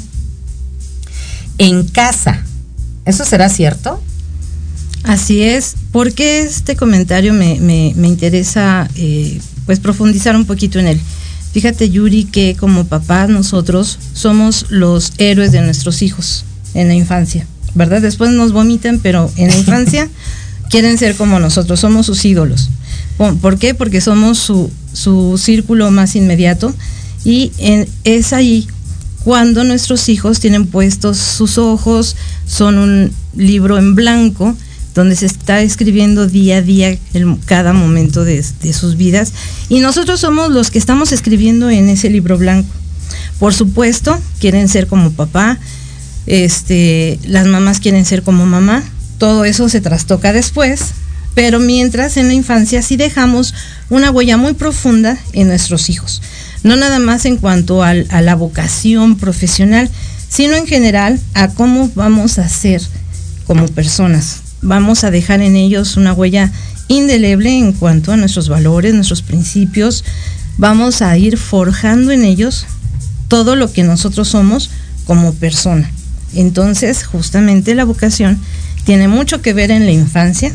[1.58, 2.44] en casa.
[3.06, 4.00] ¿Eso será cierto?
[5.04, 7.56] Así es, porque este comentario me,
[8.06, 11.00] interesa eh, pues profundizar un poquito en él.
[11.52, 17.46] Fíjate Yuri que como papás nosotros somos los héroes de nuestros hijos en la infancia,
[17.74, 18.00] ¿verdad?
[18.00, 20.08] Después nos vomitan, pero en la infancia
[20.70, 22.70] quieren ser como nosotros, somos sus ídolos.
[23.40, 23.74] ¿Por qué?
[23.74, 26.74] Porque somos su, su círculo más inmediato
[27.24, 27.52] y
[28.04, 28.66] es ahí
[29.24, 34.56] cuando nuestros hijos tienen puestos sus ojos, son un libro en blanco,
[34.94, 36.98] donde se está escribiendo día a día
[37.46, 39.33] cada momento de, sus vidas.
[39.68, 42.68] Y nosotros somos los que estamos escribiendo en ese libro blanco.
[43.38, 45.59] Por supuesto, quieren ser como papá,
[46.26, 48.83] este, las mamás quieren ser como mamá,
[49.18, 50.92] todo eso se trastoca después,
[51.35, 53.55] pero mientras en la infancia sí dejamos
[53.90, 56.22] una huella muy profunda en nuestros hijos,
[56.62, 59.90] no nada más en cuanto a la vocación profesional,
[60.28, 62.81] sino en general a cómo vamos a ser
[63.46, 66.51] como personas, vamos a dejar en ellos una huella
[66.88, 70.05] indeleble en cuanto a nuestros valores, nuestros principios.
[70.57, 72.66] Vamos a ir forjando en ellos
[73.29, 74.70] todo lo que nosotros somos
[75.07, 75.90] como persona.
[76.35, 78.38] Entonces, justamente la vocación
[78.85, 80.53] tiene mucho que ver en la infancia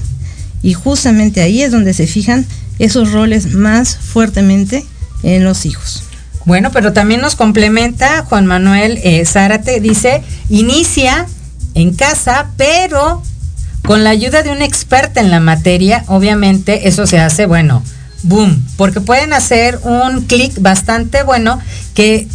[0.64, 2.46] y justamente ahí es donde se fijan
[2.80, 4.86] esos roles más fuertemente
[5.24, 6.04] en los hijos.
[6.46, 11.28] Bueno, pero también nos complementa Juan Manuel eh, Zárate, dice, inicia
[11.74, 13.22] en casa, pero
[13.88, 17.82] con la ayuda de un experta en la materia, obviamente eso se hace, bueno,
[18.24, 21.58] boom, porque pueden hacer un clic bastante bueno
[21.94, 22.28] que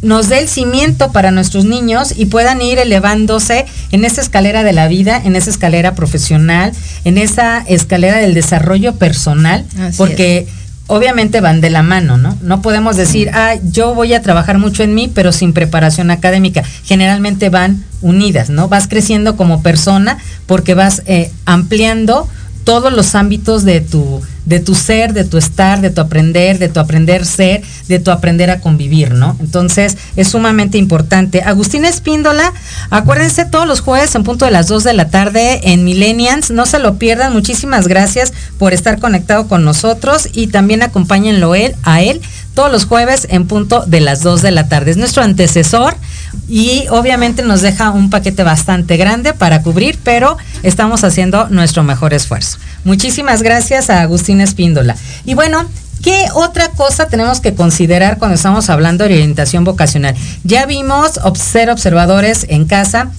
[0.00, 4.72] nos dé el cimiento para nuestros niños y puedan ir elevándose en esa escalera de
[4.72, 6.72] la vida, en esa escalera profesional,
[7.04, 9.66] en esa escalera del desarrollo personal,
[9.98, 10.46] porque
[10.86, 12.38] obviamente van de la mano, ¿no?
[12.40, 16.64] No podemos decir, ah, yo voy a trabajar mucho en mí, pero sin preparación académica.
[16.84, 18.68] Generalmente van unidas, ¿no?
[18.68, 22.28] Vas creciendo como persona porque vas eh, ampliando
[22.64, 26.68] todos los ámbitos de tu, de tu ser, de tu estar, de tu aprender, de
[26.68, 29.36] tu aprender ser, de tu aprender a convivir, ¿no?
[29.40, 31.40] Entonces es sumamente importante.
[31.40, 32.52] Agustina Espíndola,
[32.90, 36.66] acuérdense todos los jueves en punto de las 2 de la tarde en Millennials, no
[36.66, 42.02] se lo pierdan, muchísimas gracias por estar conectado con nosotros y también acompáñenlo él, a
[42.02, 42.20] él
[42.52, 44.90] todos los jueves en punto de las 2 de la tarde.
[44.90, 45.94] Es nuestro antecesor
[46.48, 52.14] y obviamente nos deja un paquete bastante grande para cubrir, pero estamos haciendo nuestro mejor
[52.14, 52.58] esfuerzo.
[52.84, 54.96] Muchísimas gracias a Agustín Espíndola.
[55.24, 55.66] Y bueno,
[56.02, 60.14] ¿Qué otra cosa tenemos que considerar cuando estamos hablando de orientación vocacional?
[60.44, 63.10] Ya vimos ser observadores en casa.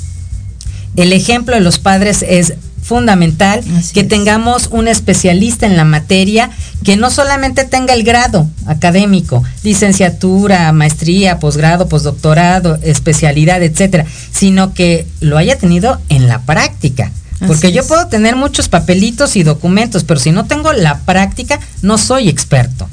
[0.96, 2.54] El ejemplo de los padres es
[2.90, 3.64] fundamental
[3.94, 6.50] que tengamos un especialista en la materia
[6.84, 15.06] que no solamente tenga el grado académico, licenciatura, maestría, posgrado, postdoctorado, especialidad, etcétera, sino que
[15.20, 17.12] lo haya tenido en la práctica.
[17.46, 22.00] Porque yo puedo tener muchos papelitos y documentos, pero si no tengo la práctica, no
[22.00, 22.90] soy experto.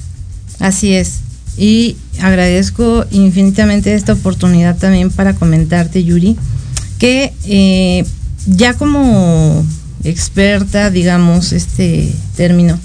[0.61, 1.21] Así es.
[1.57, 6.37] Y agradezco infinitamente esta oportunidad también para comentarte, Yuri,
[6.99, 8.05] que eh,
[8.47, 9.65] ya como
[10.09, 12.79] experta, digamos, este término.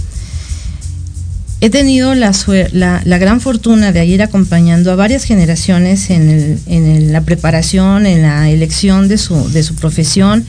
[1.64, 2.34] He tenido la,
[2.74, 9.08] la, gran fortuna de ir acompañando a varias generaciones en, la preparación, en la elección
[9.08, 10.44] de su, de su, profesión,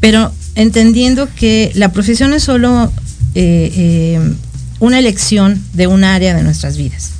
[0.00, 2.92] pero entendiendo que la profesión es solo
[3.34, 4.32] eh, eh,
[4.78, 7.12] una elección de un área de nuestras vidas.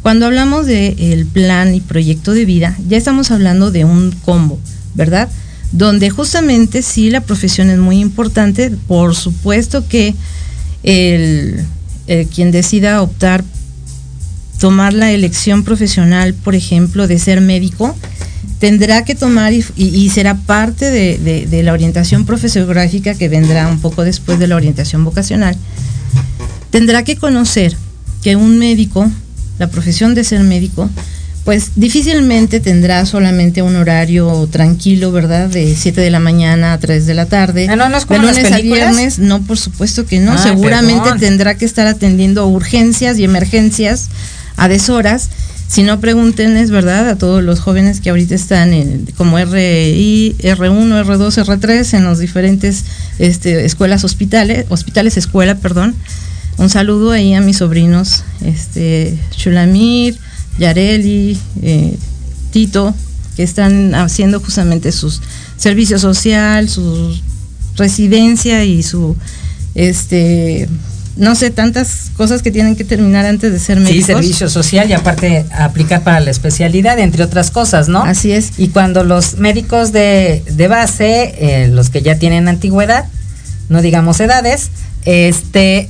[0.00, 4.58] Cuando hablamos del plan y proyecto de vida, ya estamos hablando de un combo,
[4.94, 5.28] ¿verdad?
[5.74, 10.14] Donde justamente sí la profesión es muy importante, por supuesto que
[10.84, 11.64] el,
[12.32, 13.42] quien decida optar,
[14.60, 17.92] tomar la elección profesional, por ejemplo, de ser médico,
[18.60, 24.04] tendrá que tomar y, será parte de, de, la orientación profesográfica que vendrá un poco
[24.04, 25.56] después de la orientación vocacional,
[26.70, 27.76] tendrá que conocer
[28.22, 29.10] que un médico,
[29.58, 30.88] la profesión de ser médico,
[31.44, 35.48] pues difícilmente tendrá solamente un horario tranquilo, ¿verdad?
[35.48, 37.66] De 7 de la mañana a 3 de la tarde.
[37.68, 40.32] Ah, no, no es como de lunes a viernes, no, por supuesto que no.
[40.32, 44.08] Ah, Seguramente tendrá que estar atendiendo urgencias y emergencias
[44.56, 45.28] a deshoras.
[45.68, 47.10] Si no, pregúntenles, ¿verdad?
[47.10, 52.20] A todos los jóvenes que ahorita están en, como RI, R1, R2, R3 en los
[52.20, 52.84] diferentes
[53.18, 55.94] este, escuelas hospitales, hospitales escuela, perdón.
[56.56, 60.16] Un saludo ahí a mis sobrinos, este, Chulamir,
[60.58, 61.96] Yareli, eh,
[62.50, 62.94] Tito,
[63.36, 65.20] que están haciendo justamente sus
[65.56, 67.16] servicio social, su
[67.76, 69.16] residencia y su
[69.74, 70.68] este
[71.16, 74.06] no sé, tantas cosas que tienen que terminar antes de ser médicos.
[74.06, 78.02] Sí, servicio social y aparte aplicar para la especialidad, entre otras cosas, ¿no?
[78.02, 78.52] Así es.
[78.58, 83.06] Y cuando los médicos de, de base, eh, los que ya tienen antigüedad,
[83.68, 84.70] no digamos edades,
[85.04, 85.88] este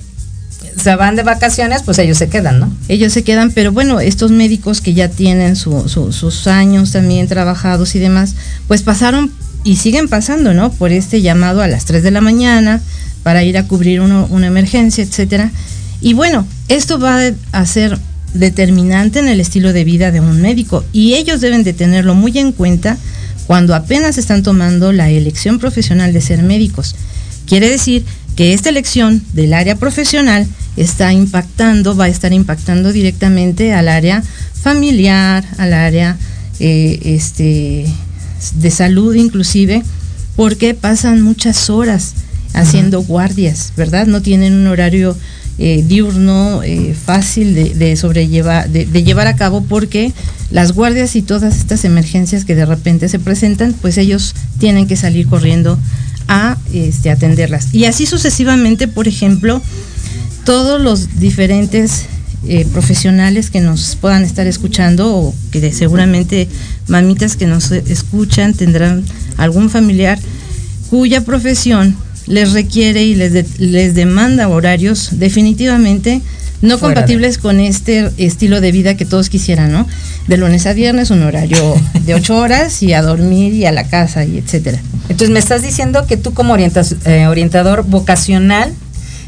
[0.84, 2.72] se van de vacaciones, pues ellos se quedan, ¿no?
[2.88, 7.98] Ellos se quedan, pero bueno, estos médicos que ya tienen sus años también trabajados y
[7.98, 8.34] demás,
[8.68, 9.32] pues pasaron
[9.64, 10.70] y siguen pasando, ¿no?
[10.70, 12.82] Por este llamado a las 3 de la mañana
[13.22, 15.50] para ir a cubrir una emergencia, etcétera.
[16.00, 17.18] Y bueno, esto va
[17.52, 17.98] a ser
[18.34, 22.36] determinante en el estilo de vida de un médico y ellos deben de tenerlo muy
[22.38, 22.98] en cuenta
[23.46, 26.94] cuando apenas están tomando la elección profesional de ser médicos.
[27.46, 28.04] Quiere decir
[28.36, 34.22] que esta elección del área profesional está impactando, va a estar impactando directamente al área
[34.60, 36.16] familiar, al área
[36.58, 37.86] eh, este,
[38.58, 39.82] de salud inclusive,
[40.36, 42.14] porque pasan muchas horas
[42.54, 44.06] haciendo guardias, ¿verdad?
[44.06, 45.16] No tienen un horario
[45.58, 50.12] eh, diurno eh, fácil de, sobrellevar, de, llevar a cabo porque
[50.50, 54.96] las guardias y todas estas emergencias que de repente se presentan, pues ellos tienen que
[54.96, 55.78] salir corriendo
[56.28, 57.68] a este, atenderlas.
[57.72, 59.60] Y así sucesivamente, por ejemplo,
[60.44, 62.06] todos los diferentes
[62.46, 66.48] eh, profesionales que nos puedan estar escuchando o que seguramente
[66.88, 69.02] mamitas que nos escuchan tendrán
[69.38, 70.18] algún familiar
[70.90, 71.96] cuya profesión
[72.26, 76.20] les requiere y les, les demanda horarios definitivamente
[76.64, 79.86] no compatibles con este estilo de vida que todos quisieran, ¿no?
[80.26, 83.84] De lunes a viernes un horario de ocho horas y a dormir y a la
[83.84, 84.80] casa y etcétera.
[85.08, 88.72] Entonces me estás diciendo que tú como eh, orientador vocacional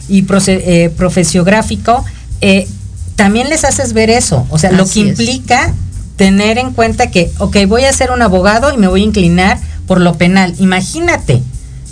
[0.08, 2.04] y eh, profesiográfico
[2.40, 2.66] eh,
[3.16, 5.72] también les haces ver eso, o sea, lo que implica
[6.16, 9.58] tener en cuenta que, ok, voy a ser un abogado y me voy a inclinar
[9.86, 10.54] por lo penal.
[10.58, 11.42] Imagínate,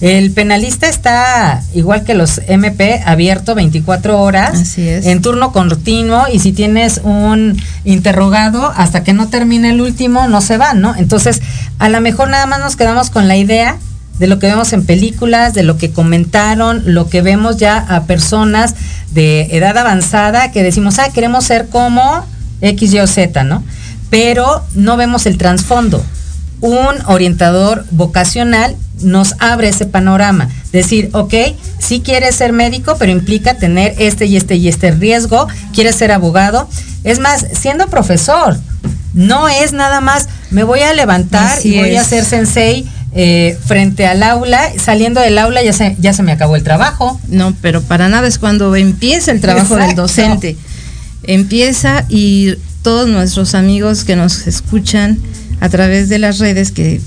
[0.01, 6.53] el penalista está igual que los MP abierto 24 horas en turno continuo y si
[6.53, 10.97] tienes un interrogado hasta que no termine el último no se va, ¿no?
[10.97, 11.40] Entonces,
[11.78, 13.78] a lo mejor nada más nos quedamos con la idea
[14.18, 18.05] de lo que vemos en películas, de lo que comentaron, lo que vemos ya a
[18.05, 18.74] personas
[19.12, 22.26] de edad avanzada que decimos, ah, queremos ser como
[22.61, 23.62] X, Y o Z, ¿no?
[24.11, 26.05] Pero no vemos el trasfondo.
[26.61, 30.49] Un orientador vocacional nos abre ese panorama.
[30.72, 31.34] Decir, ok,
[31.78, 36.12] sí quieres ser médico, pero implica tener este y este y este riesgo, quieres ser
[36.12, 36.68] abogado.
[37.05, 38.59] Es más, siendo profesor,
[39.12, 42.86] no es nada más, me voy a levantar y voy a ser sensei
[43.16, 47.20] eh, frente al aula, saliendo del aula ya se, ya se me acabó el trabajo.
[47.28, 50.57] No, pero para nada es cuando empieza el trabajo del docente.
[51.22, 55.18] Empieza y todos nuestros amigos que nos escuchan
[55.61, 57.01] a través de las redes que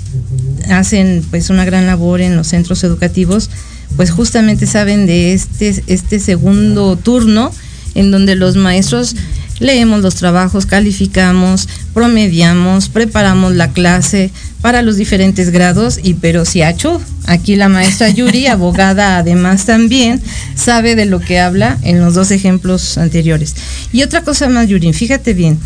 [0.69, 3.49] hacen pues una gran labor en los centros educativos,
[3.95, 7.51] pues justamente saben de este, este segundo turno
[7.95, 9.15] en donde los maestros
[9.59, 14.31] leemos los trabajos, calificamos, promediamos, preparamos la clase
[14.61, 20.21] para los diferentes grados y pero si hecho aquí la maestra Yuri, abogada además también,
[20.55, 23.55] sabe de lo que habla en los dos ejemplos anteriores.
[23.91, 25.57] Y otra cosa más, Yuri, fíjate bien,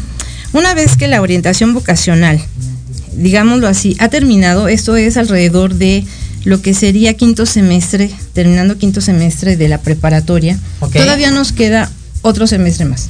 [0.53, 2.41] una vez que la orientación vocacional,
[3.13, 6.05] digámoslo así, ha terminado, esto es alrededor de
[6.43, 10.57] lo que sería quinto semestre, terminando quinto semestre de la preparatoria,
[10.93, 11.89] todavía nos queda
[12.21, 13.09] otro semestre más.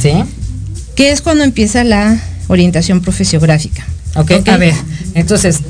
[0.00, 0.12] ¿Sí?
[0.94, 3.84] Que es cuando empieza la orientación profesiográfica.
[4.16, 4.74] Ok, a ver,
[5.14, 5.60] entonces,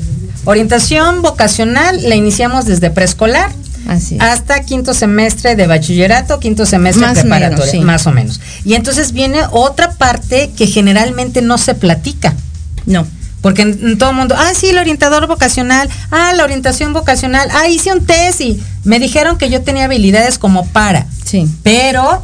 [0.45, 3.51] orientación vocacional la iniciamos desde preescolar
[4.19, 8.39] hasta quinto semestre de bachillerato, quinto semestre de preparatoria, más o menos.
[8.63, 12.33] Y entonces viene otra parte que generalmente no se platica.
[12.85, 13.05] No.
[13.41, 17.67] Porque en, todo el mundo, ah, sí, el orientador vocacional, ah, la orientación vocacional, ah,
[17.67, 21.07] hice un test y me dijeron que yo tenía habilidades como para.
[21.25, 21.47] Sí.
[21.63, 22.23] Pero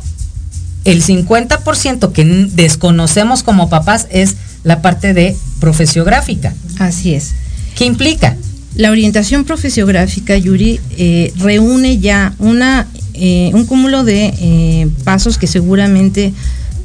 [0.86, 6.54] el 50% que desconocemos como papás es la parte de profesiográfica.
[6.80, 7.34] Así es.
[7.76, 8.38] ¿Qué implica?
[8.76, 15.48] La orientación profesiográfica, Yuri, eh, reúne ya una, eh, un cúmulo de eh, pasos que
[15.48, 16.32] seguramente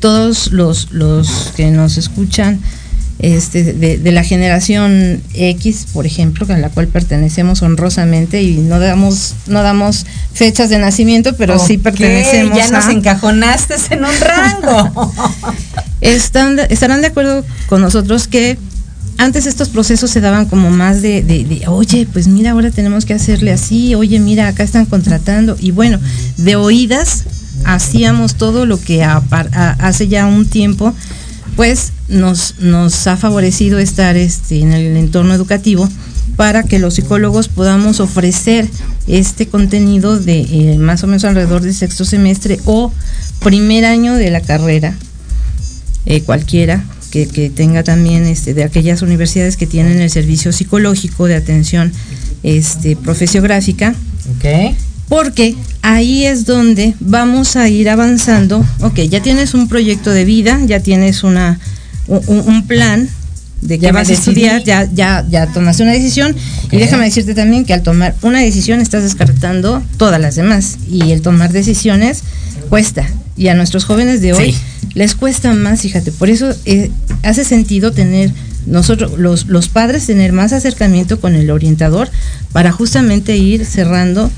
[0.01, 2.61] todos los, los que nos escuchan
[3.23, 9.37] este, de, la generación X, por ejemplo, a la cual pertenecemos honrosamente y no damos,
[9.47, 12.59] no damos fechas de nacimiento, pero sí pertenecemos.
[12.59, 15.13] Ya nos encajonaste en un rango.
[16.01, 18.59] Están, estarán de acuerdo con nosotros que
[19.19, 23.15] antes estos procesos se daban como más de, de, oye, pues mira, ahora tenemos que
[23.15, 25.57] hacerle así, oye, mira, acá están contratando.
[25.61, 26.01] Y bueno,
[26.39, 27.23] de oídas
[27.65, 30.93] hacíamos todo lo que hace ya un tiempo
[31.57, 35.89] pues nos, nos ha favorecido estar este, en el entorno educativo
[36.37, 38.69] para que los psicólogos podamos ofrecer
[39.07, 42.93] este contenido de eh, más o menos alrededor del sexto semestre o
[43.41, 44.95] primer año de la carrera,
[46.07, 51.35] eh, cualquiera, que, tenga también este, de aquellas universidades que tienen el servicio psicológico de
[51.35, 51.93] atención
[52.43, 53.95] este, profesiográfica.
[55.13, 58.65] Porque ahí es donde vamos a ir avanzando.
[58.81, 61.61] Ok, ya tienes un proyecto de vida, ya tienes una,
[62.07, 63.11] un, plan
[63.61, 66.35] de qué vas a estudiar, ya, ya, ya tomaste una decisión.
[66.71, 70.79] Y déjame decirte también que al tomar una decisión estás descartando todas las demás.
[70.91, 72.23] Y el tomar decisiones
[72.71, 73.07] cuesta.
[73.37, 74.57] Y a nuestros jóvenes de hoy
[74.95, 76.11] les cuesta más, fíjate.
[76.11, 76.91] Por eso eh,
[77.23, 78.33] hace sentido tener
[78.65, 82.09] nosotros, los, los padres, tener más acercamiento con el orientador
[82.53, 84.31] para justamente ir cerrando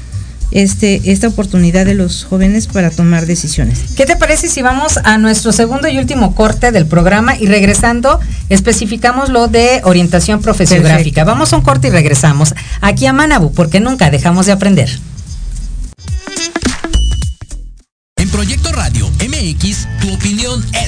[0.54, 3.80] este, esta oportunidad de los jóvenes para tomar decisiones.
[3.96, 8.20] ¿Qué te parece si vamos a nuestro segundo y último corte del programa y regresando
[8.48, 11.24] especificamos lo de orientación profesiográfica?
[11.24, 14.88] Vamos a un corte y regresamos aquí a Manabu porque nunca dejamos de aprender.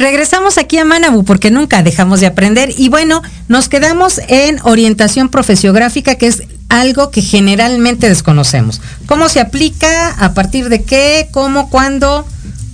[0.00, 5.28] Regresamos aquí a Manabu porque nunca dejamos de aprender y bueno, nos quedamos en orientación
[5.28, 8.80] profesiográfica que es algo que generalmente desconocemos.
[9.04, 10.08] ¿Cómo se aplica?
[10.12, 11.28] ¿A partir de qué?
[11.32, 11.68] ¿Cómo?
[11.68, 12.26] ¿Cuándo?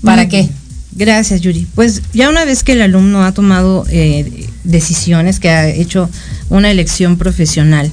[0.05, 0.49] ¿Para qué?
[0.93, 1.67] Gracias, Yuri.
[1.75, 6.09] Pues ya una vez que el alumno ha tomado eh, decisiones, que ha hecho
[6.49, 7.91] una elección profesional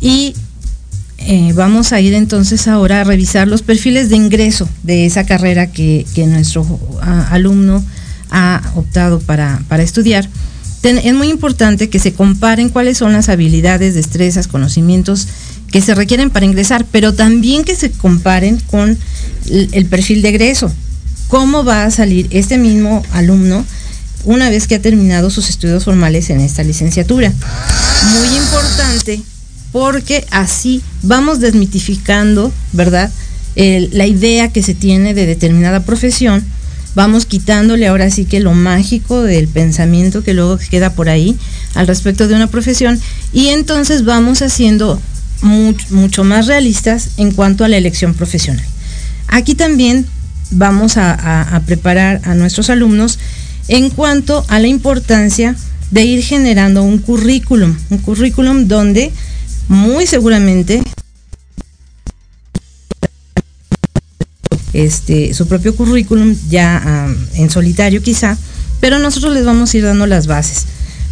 [0.00, 0.36] y
[1.18, 5.72] eh, vamos a ir entonces ahora a revisar los perfiles de ingreso de esa carrera
[5.72, 6.64] que, nuestro
[7.28, 7.82] alumno
[8.32, 10.28] ha optado para, estudiar,
[10.82, 15.28] es muy importante que se comparen cuáles son las habilidades, destrezas, conocimientos
[15.70, 18.98] que se requieren para ingresar, pero también que se comparen con
[19.48, 20.72] el, perfil de egreso.
[21.28, 23.64] ¿Cómo va a salir este mismo alumno
[24.24, 27.32] una vez que ha terminado sus estudios formales en esta licenciatura?
[28.18, 29.22] Muy importante
[29.72, 33.10] porque así vamos desmitificando, ¿verdad?
[33.54, 36.42] la idea que se tiene de determinada profesión
[36.94, 41.36] vamos quitándole ahora sí que lo mágico del pensamiento que luego queda por ahí
[41.74, 43.00] al respecto de una profesión
[43.32, 45.00] y entonces vamos haciendo
[45.42, 48.64] mucho, más realistas en cuanto a la elección profesional.
[49.28, 50.06] Aquí también
[50.50, 53.18] vamos a, preparar a nuestros alumnos
[53.68, 55.56] en cuanto a la importancia
[55.90, 59.12] de ir generando un currículum, un currículum donde
[59.68, 60.82] muy seguramente
[64.72, 68.36] este, su propio currículum ya en solitario quizá,
[68.80, 70.66] pero nosotros les vamos a ir dando las bases.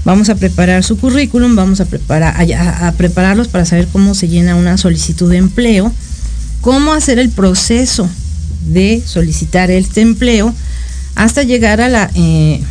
[0.05, 4.57] Vamos a preparar su currículum, vamos a, preparar, a, prepararlos para saber cómo se llena
[4.57, 5.93] una solicitud de empleo,
[6.63, 8.09] cómo hacer el proceso
[8.67, 10.55] de solicitar este empleo
[11.15, 12.63] hasta llegar a la eh,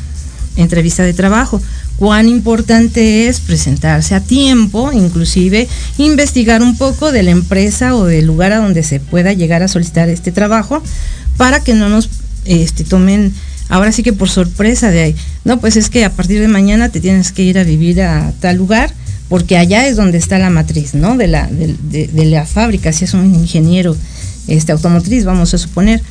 [0.55, 1.61] entrevista de trabajo.
[1.99, 8.25] Cuán importante es presentarse a tiempo, inclusive investigar un poco de la empresa o del
[8.25, 10.81] lugar a donde se pueda llegar a solicitar este trabajo
[11.35, 12.09] para que no nos
[12.45, 13.33] este, tomen
[13.67, 15.15] ahora sí que por sorpresa de ahí.
[15.43, 18.31] No, pues es que a partir de mañana te tienes que ir a vivir a
[18.39, 18.93] tal lugar
[19.27, 21.17] porque allá es donde está la matriz, ¿no?
[21.17, 23.95] De la, de, la fábrica, si es un ingeniero
[24.47, 26.01] este, automotriz, vamos a suponer.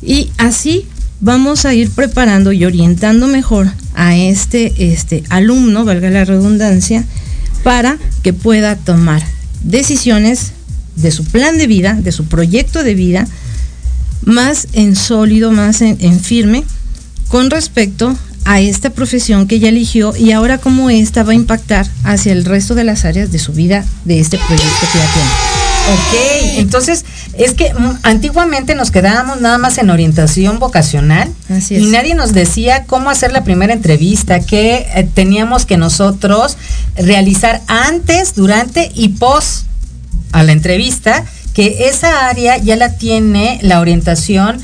[0.00, 0.86] Y así
[1.20, 7.04] vamos a ir preparando y orientando mejor a este, este alumno, valga la redundancia,
[7.62, 9.22] para que pueda tomar
[9.62, 10.52] decisiones
[10.96, 13.26] de su plan de vida, de su proyecto de vida,
[14.24, 16.64] más en sólido, más en, firme,
[17.28, 21.88] con respecto a esta profesión que ella eligió y ahora cómo esta va a impactar
[22.04, 25.53] hacia el resto de las áreas de su vida de este proyecto que ya tiene.
[25.86, 27.04] Ok, entonces
[27.36, 31.30] es que mm, antiguamente nos quedábamos nada más en orientación vocacional
[31.68, 36.56] y nadie nos decía cómo hacer la primera entrevista, qué eh, teníamos que nosotros
[36.96, 39.66] realizar antes, durante y post
[40.32, 44.60] a la entrevista, que esa área ya la tiene la orientación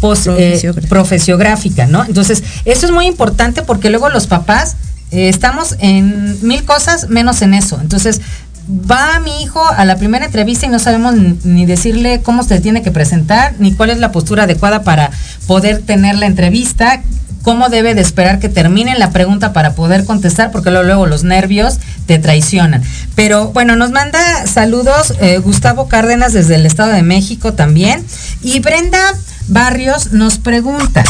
[0.00, 2.04] post, eh, profesiográfica, ¿no?
[2.04, 4.76] Entonces, eso es muy importante porque luego los papás
[5.12, 7.78] eh, estamos en mil cosas menos en eso.
[7.80, 8.20] Entonces,
[8.68, 11.14] va mi hijo a la primera entrevista y no sabemos
[11.44, 15.10] ni decirle cómo se tiene que presentar, ni cuál es la postura adecuada para
[15.46, 17.02] poder tener la entrevista,
[17.42, 21.78] cómo debe de esperar que termine la pregunta para poder contestar, porque luego, los nervios
[22.06, 22.82] te traicionan.
[23.14, 28.04] Pero bueno, nos manda saludos eh, Gustavo Cárdenas desde el Estado de México también.
[28.42, 28.98] Y Brenda
[29.46, 31.04] Barrios nos pregunta,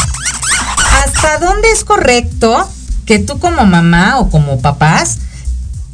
[1.03, 2.69] ¿hasta dónde es correcto
[3.07, 5.17] que tú como mamá o como papás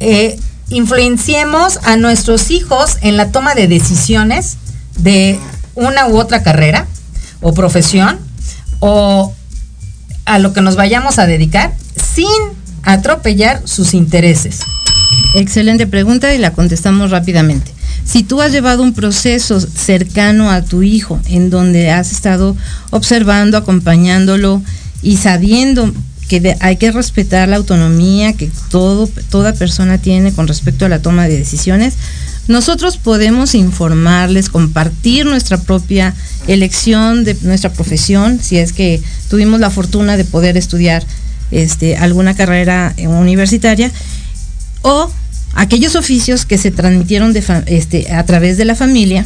[0.00, 0.38] eh,
[0.68, 4.56] influenciemos a nuestros hijos en la toma de decisiones
[4.98, 5.38] de
[5.74, 6.86] una u otra carrera
[7.40, 8.18] o profesión
[8.80, 9.32] o
[10.24, 11.74] a lo que nos vayamos a dedicar
[12.14, 12.26] sin
[12.82, 14.60] atropellar sus intereses?
[15.34, 17.72] Excelente pregunta y la contestamos rápidamente.
[18.04, 22.56] Si tú has llevado un proceso cercano a tu hijo en donde has estado
[22.90, 24.62] observando, acompañándolo
[25.02, 25.92] y sabiendo
[26.28, 31.00] que hay que respetar la autonomía que todo, toda persona tiene con respecto a la
[31.00, 31.94] toma de decisiones,
[32.46, 36.14] nosotros podemos informarles, compartir nuestra propia
[36.46, 41.04] elección de nuestra profesión, si es que tuvimos la fortuna de poder estudiar
[41.50, 43.90] este, alguna carrera universitaria,
[44.82, 45.10] o
[45.54, 49.24] aquellos oficios que se transmitieron de este, a través de la familia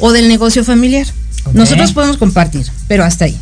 [0.00, 1.06] o del negocio familiar.
[1.54, 3.38] Nosotros podemos compartir, pero hasta ahí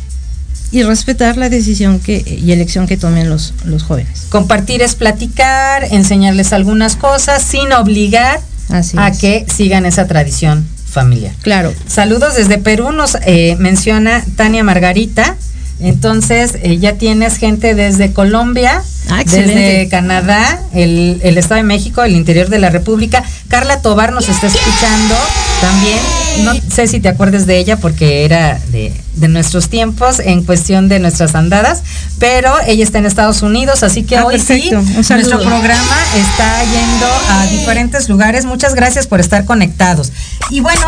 [0.71, 4.27] y respetar la decisión que, y elección que tomen los, los jóvenes.
[4.29, 11.33] Compartir es platicar, enseñarles algunas cosas sin obligar a que sigan esa tradición familiar.
[11.41, 11.73] Claro.
[11.87, 15.35] Saludos desde Perú, nos eh, menciona Tania Margarita.
[15.79, 22.03] Entonces, eh, ya tienes gente desde Colombia, ah, desde Canadá, el, el, Estado de México,
[22.03, 23.23] el interior de la República.
[23.47, 25.15] Carla Tobar nos está escuchando
[25.61, 25.99] también.
[26.43, 30.87] No sé si te acuerdas de ella porque era de, de nuestros tiempos en cuestión
[30.87, 31.83] de nuestras andadas,
[32.19, 37.07] pero ella está en Estados Unidos, así que ah, hoy sí, nuestro programa está yendo
[37.29, 38.45] a diferentes lugares.
[38.45, 40.11] Muchas gracias por estar conectados.
[40.49, 40.85] Y bueno,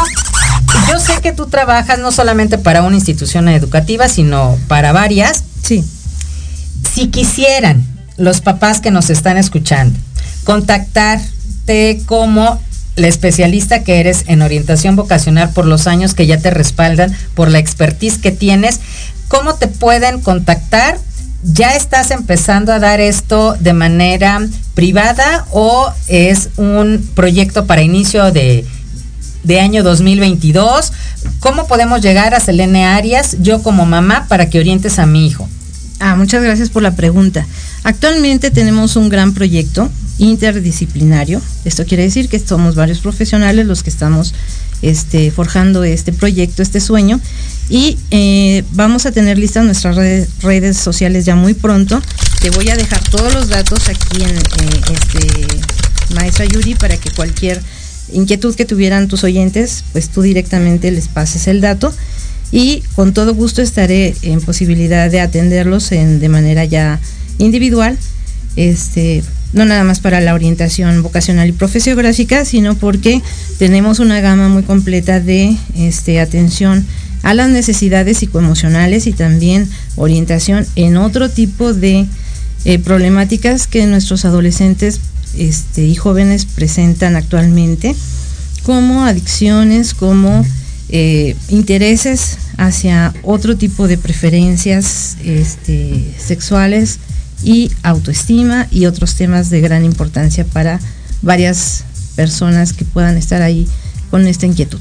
[0.89, 5.43] yo sé que tú trabajas no solamente para una institución educativa, sino para varias.
[5.63, 5.83] Sí.
[6.93, 7.85] Si quisieran
[8.19, 9.97] los papás que nos están escuchando
[10.43, 12.59] contactarte como
[12.95, 17.49] la especialista que eres en orientación vocacional por los años que ya te respaldan, por
[17.49, 18.79] la expertise que tienes,
[19.27, 20.97] ¿cómo te pueden contactar?
[21.43, 24.41] ¿Ya estás empezando a dar esto de manera
[24.73, 28.65] privada o es un proyecto para inicio de,
[29.43, 30.93] de año 2022.
[31.39, 35.47] ¿Cómo podemos llegar a Selene Arias, yo como mamá, para que orientes a mi hijo?
[35.99, 37.45] Ah, muchas gracias por la pregunta.
[37.83, 41.41] Actualmente tenemos un gran proyecto interdisciplinario.
[41.65, 44.33] Esto quiere decir que somos varios profesionales los que estamos
[44.81, 47.19] este, forjando este proyecto, este sueño.
[47.69, 52.01] Y eh, vamos a tener listas nuestras redes, sociales ya muy pronto.
[52.41, 55.47] Te voy a dejar todos los datos aquí en eh, este,
[56.15, 57.61] Maestra Yuri para que cualquier
[58.11, 61.93] inquietud que tuvieran tus oyentes, pues tú directamente les pases el dato
[62.51, 66.99] y con todo gusto estaré en posibilidad de atenderlos en, de manera ya
[67.39, 67.97] individual,
[68.55, 69.23] este,
[69.53, 73.21] no nada más para la orientación vocacional y profesiográfica, sino porque
[73.57, 76.85] tenemos una gama muy completa de este, atención
[77.23, 82.05] a las necesidades psicoemocionales y también orientación en otro tipo de
[82.65, 84.99] eh, problemáticas que nuestros adolescentes
[85.37, 87.95] este, y jóvenes presentan actualmente,
[88.63, 90.45] como adicciones, como
[90.89, 95.17] eh, intereses hacia otro tipo de preferencias
[96.17, 96.99] sexuales
[97.43, 100.79] y autoestima y otros temas de gran importancia para
[101.21, 101.83] varias
[102.15, 103.67] personas que puedan estar ahí
[104.09, 104.79] con esta inquietud.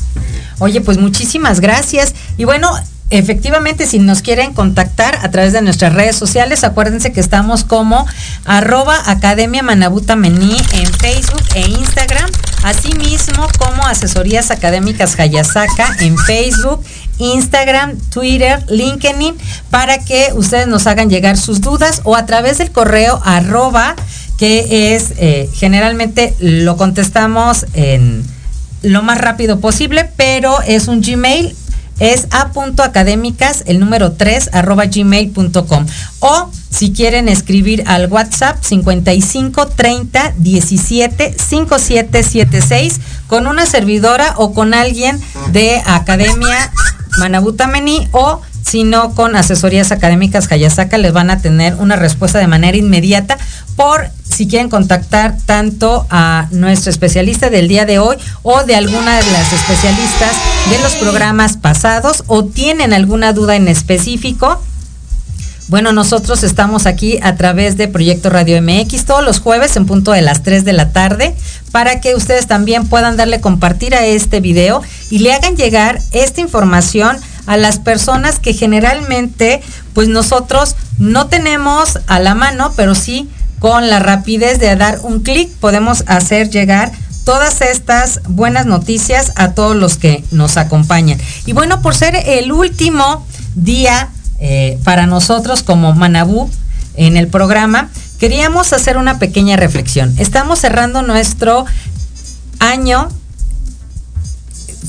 [0.58, 2.14] Oye, pues muchísimas gracias.
[2.36, 2.70] Y bueno,
[3.10, 8.06] efectivamente, si nos quieren contactar a través de nuestras redes sociales, acuérdense que estamos como
[8.44, 12.30] arroba Academia Manabuta Mení en Facebook e Instagram,
[12.64, 16.82] asimismo como Asesorías Académicas Hayasaka en Facebook,
[17.18, 19.36] Instagram, Twitter, LinkedIn,
[19.70, 23.96] para que ustedes nos hagan llegar sus dudas o a través del correo arroba,
[24.36, 28.24] que es eh, generalmente lo contestamos en
[28.82, 31.54] lo más rápido posible, pero es un Gmail
[32.00, 35.86] es a.académicas, el número 3, arroba gmail.com.
[36.20, 44.74] O si quieren escribir al WhatsApp 55 30 17 5776 con una servidora o con
[44.74, 45.20] alguien
[45.52, 46.72] de Academia
[47.16, 52.46] Manabutameni o si no con asesorías académicas Hayasaka les van a tener una respuesta de
[52.46, 53.38] manera inmediata
[53.76, 59.16] por si quieren contactar tanto a nuestro especialista del día de hoy o de alguna
[59.16, 60.32] de las especialistas
[60.70, 64.62] de los programas pasados o tienen alguna duda en específico.
[65.68, 70.12] Bueno, nosotros estamos aquí a través de Proyecto Radio MX todos los jueves en punto
[70.12, 71.34] de las 3 de la tarde
[71.72, 76.40] para que ustedes también puedan darle compartir a este video y le hagan llegar esta
[76.40, 79.60] información a las personas que generalmente
[79.92, 85.20] pues nosotros no tenemos a la mano, pero sí con la rapidez de dar un
[85.20, 86.92] clic podemos hacer llegar
[87.24, 91.20] todas estas buenas noticias a todos los que nos acompañan.
[91.44, 94.08] Y bueno, por ser el último día
[94.40, 96.50] eh, para nosotros como Manabú
[96.94, 100.14] en el programa, queríamos hacer una pequeña reflexión.
[100.18, 101.64] Estamos cerrando nuestro
[102.58, 103.08] año,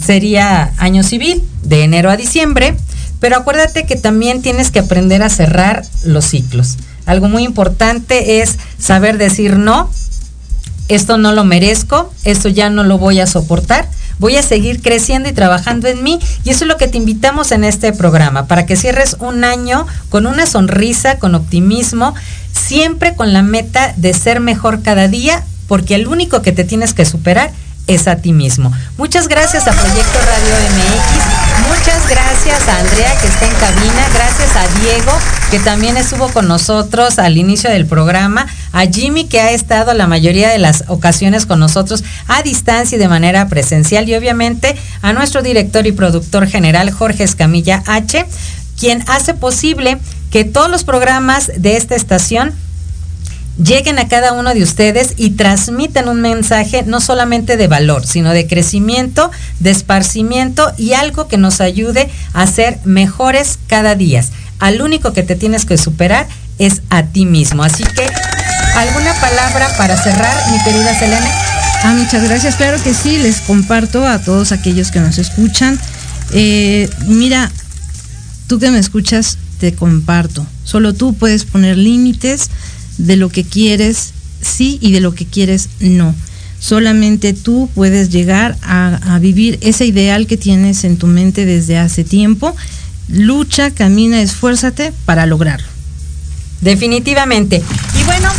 [0.06, 2.76] sería año civil, de enero a diciembre,
[3.20, 6.78] pero acuérdate que también tienes que aprender a cerrar los ciclos.
[7.06, 9.90] Algo muy importante es saber decir no,
[10.88, 13.88] esto no lo merezco, esto ya no lo voy a soportar,
[14.20, 17.52] voy a seguir creciendo y trabajando en mí y eso es lo que te invitamos
[17.52, 22.14] en este programa, para que cierres un año con una sonrisa, con optimismo,
[22.52, 26.94] siempre con la meta de ser mejor cada día, porque el único que te tienes
[26.94, 27.52] que superar
[27.88, 28.72] es a ti mismo.
[28.98, 34.56] Muchas gracias a Proyecto Radio MX, muchas gracias a Andrea que está en cabina, gracias
[34.56, 35.12] a Diego
[35.50, 40.08] que también estuvo con nosotros al inicio del programa, a Jimmy que ha estado la
[40.08, 45.14] mayoría de las ocasiones con nosotros a distancia y de manera presencial y obviamente a
[45.14, 48.26] nuestro director y productor general Jorge Escamilla H,
[48.80, 49.98] quien hace posible
[50.32, 52.54] que todos los programas de esta estación
[53.62, 58.32] lleguen a cada uno de ustedes y transmitan un mensaje no solamente de valor, sino
[58.32, 64.24] de crecimiento, de esparcimiento y algo que nos ayude a ser mejores cada día.
[64.60, 67.64] Al único que te tienes que superar es a ti mismo.
[67.64, 68.08] Así que,
[68.76, 71.30] ¿alguna palabra para cerrar, mi querida Selene?
[71.84, 72.56] Ah, muchas gracias.
[72.56, 75.80] Claro que sí, les comparto a todos aquellos que nos escuchan.
[76.32, 77.52] Eh, mira,
[78.48, 80.46] tú que me escuchas, te comparto.
[80.64, 82.50] Solo tú puedes poner límites
[82.98, 86.16] de lo que quieres sí y de lo que quieres no.
[86.60, 92.04] Solamente tú puedes llegar a, vivir ese ideal que tienes en tu mente desde hace
[92.04, 92.56] tiempo.
[93.08, 95.68] Lucha, camina, esfuérzate para lograrlo.
[96.62, 97.64] Definitivamente.
[98.00, 98.30] Y bueno,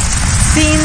[0.54, 0.78] sin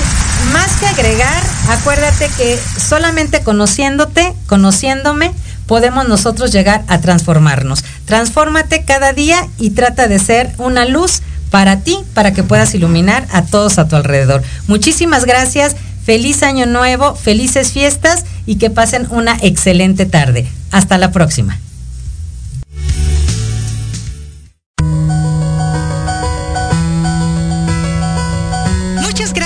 [0.53, 5.31] más que agregar, acuérdate que solamente conociéndote, conociéndome,
[5.65, 7.83] podemos nosotros llegar a transformarnos.
[8.05, 13.27] Transfórmate cada día y trata de ser una luz para ti, para que puedas iluminar
[13.31, 14.43] a todos a tu alrededor.
[14.67, 20.47] Muchísimas gracias, feliz año nuevo, felices fiestas y que pasen una excelente tarde.
[20.71, 21.57] Hasta la próxima.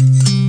[0.00, 0.39] Mm-hmm.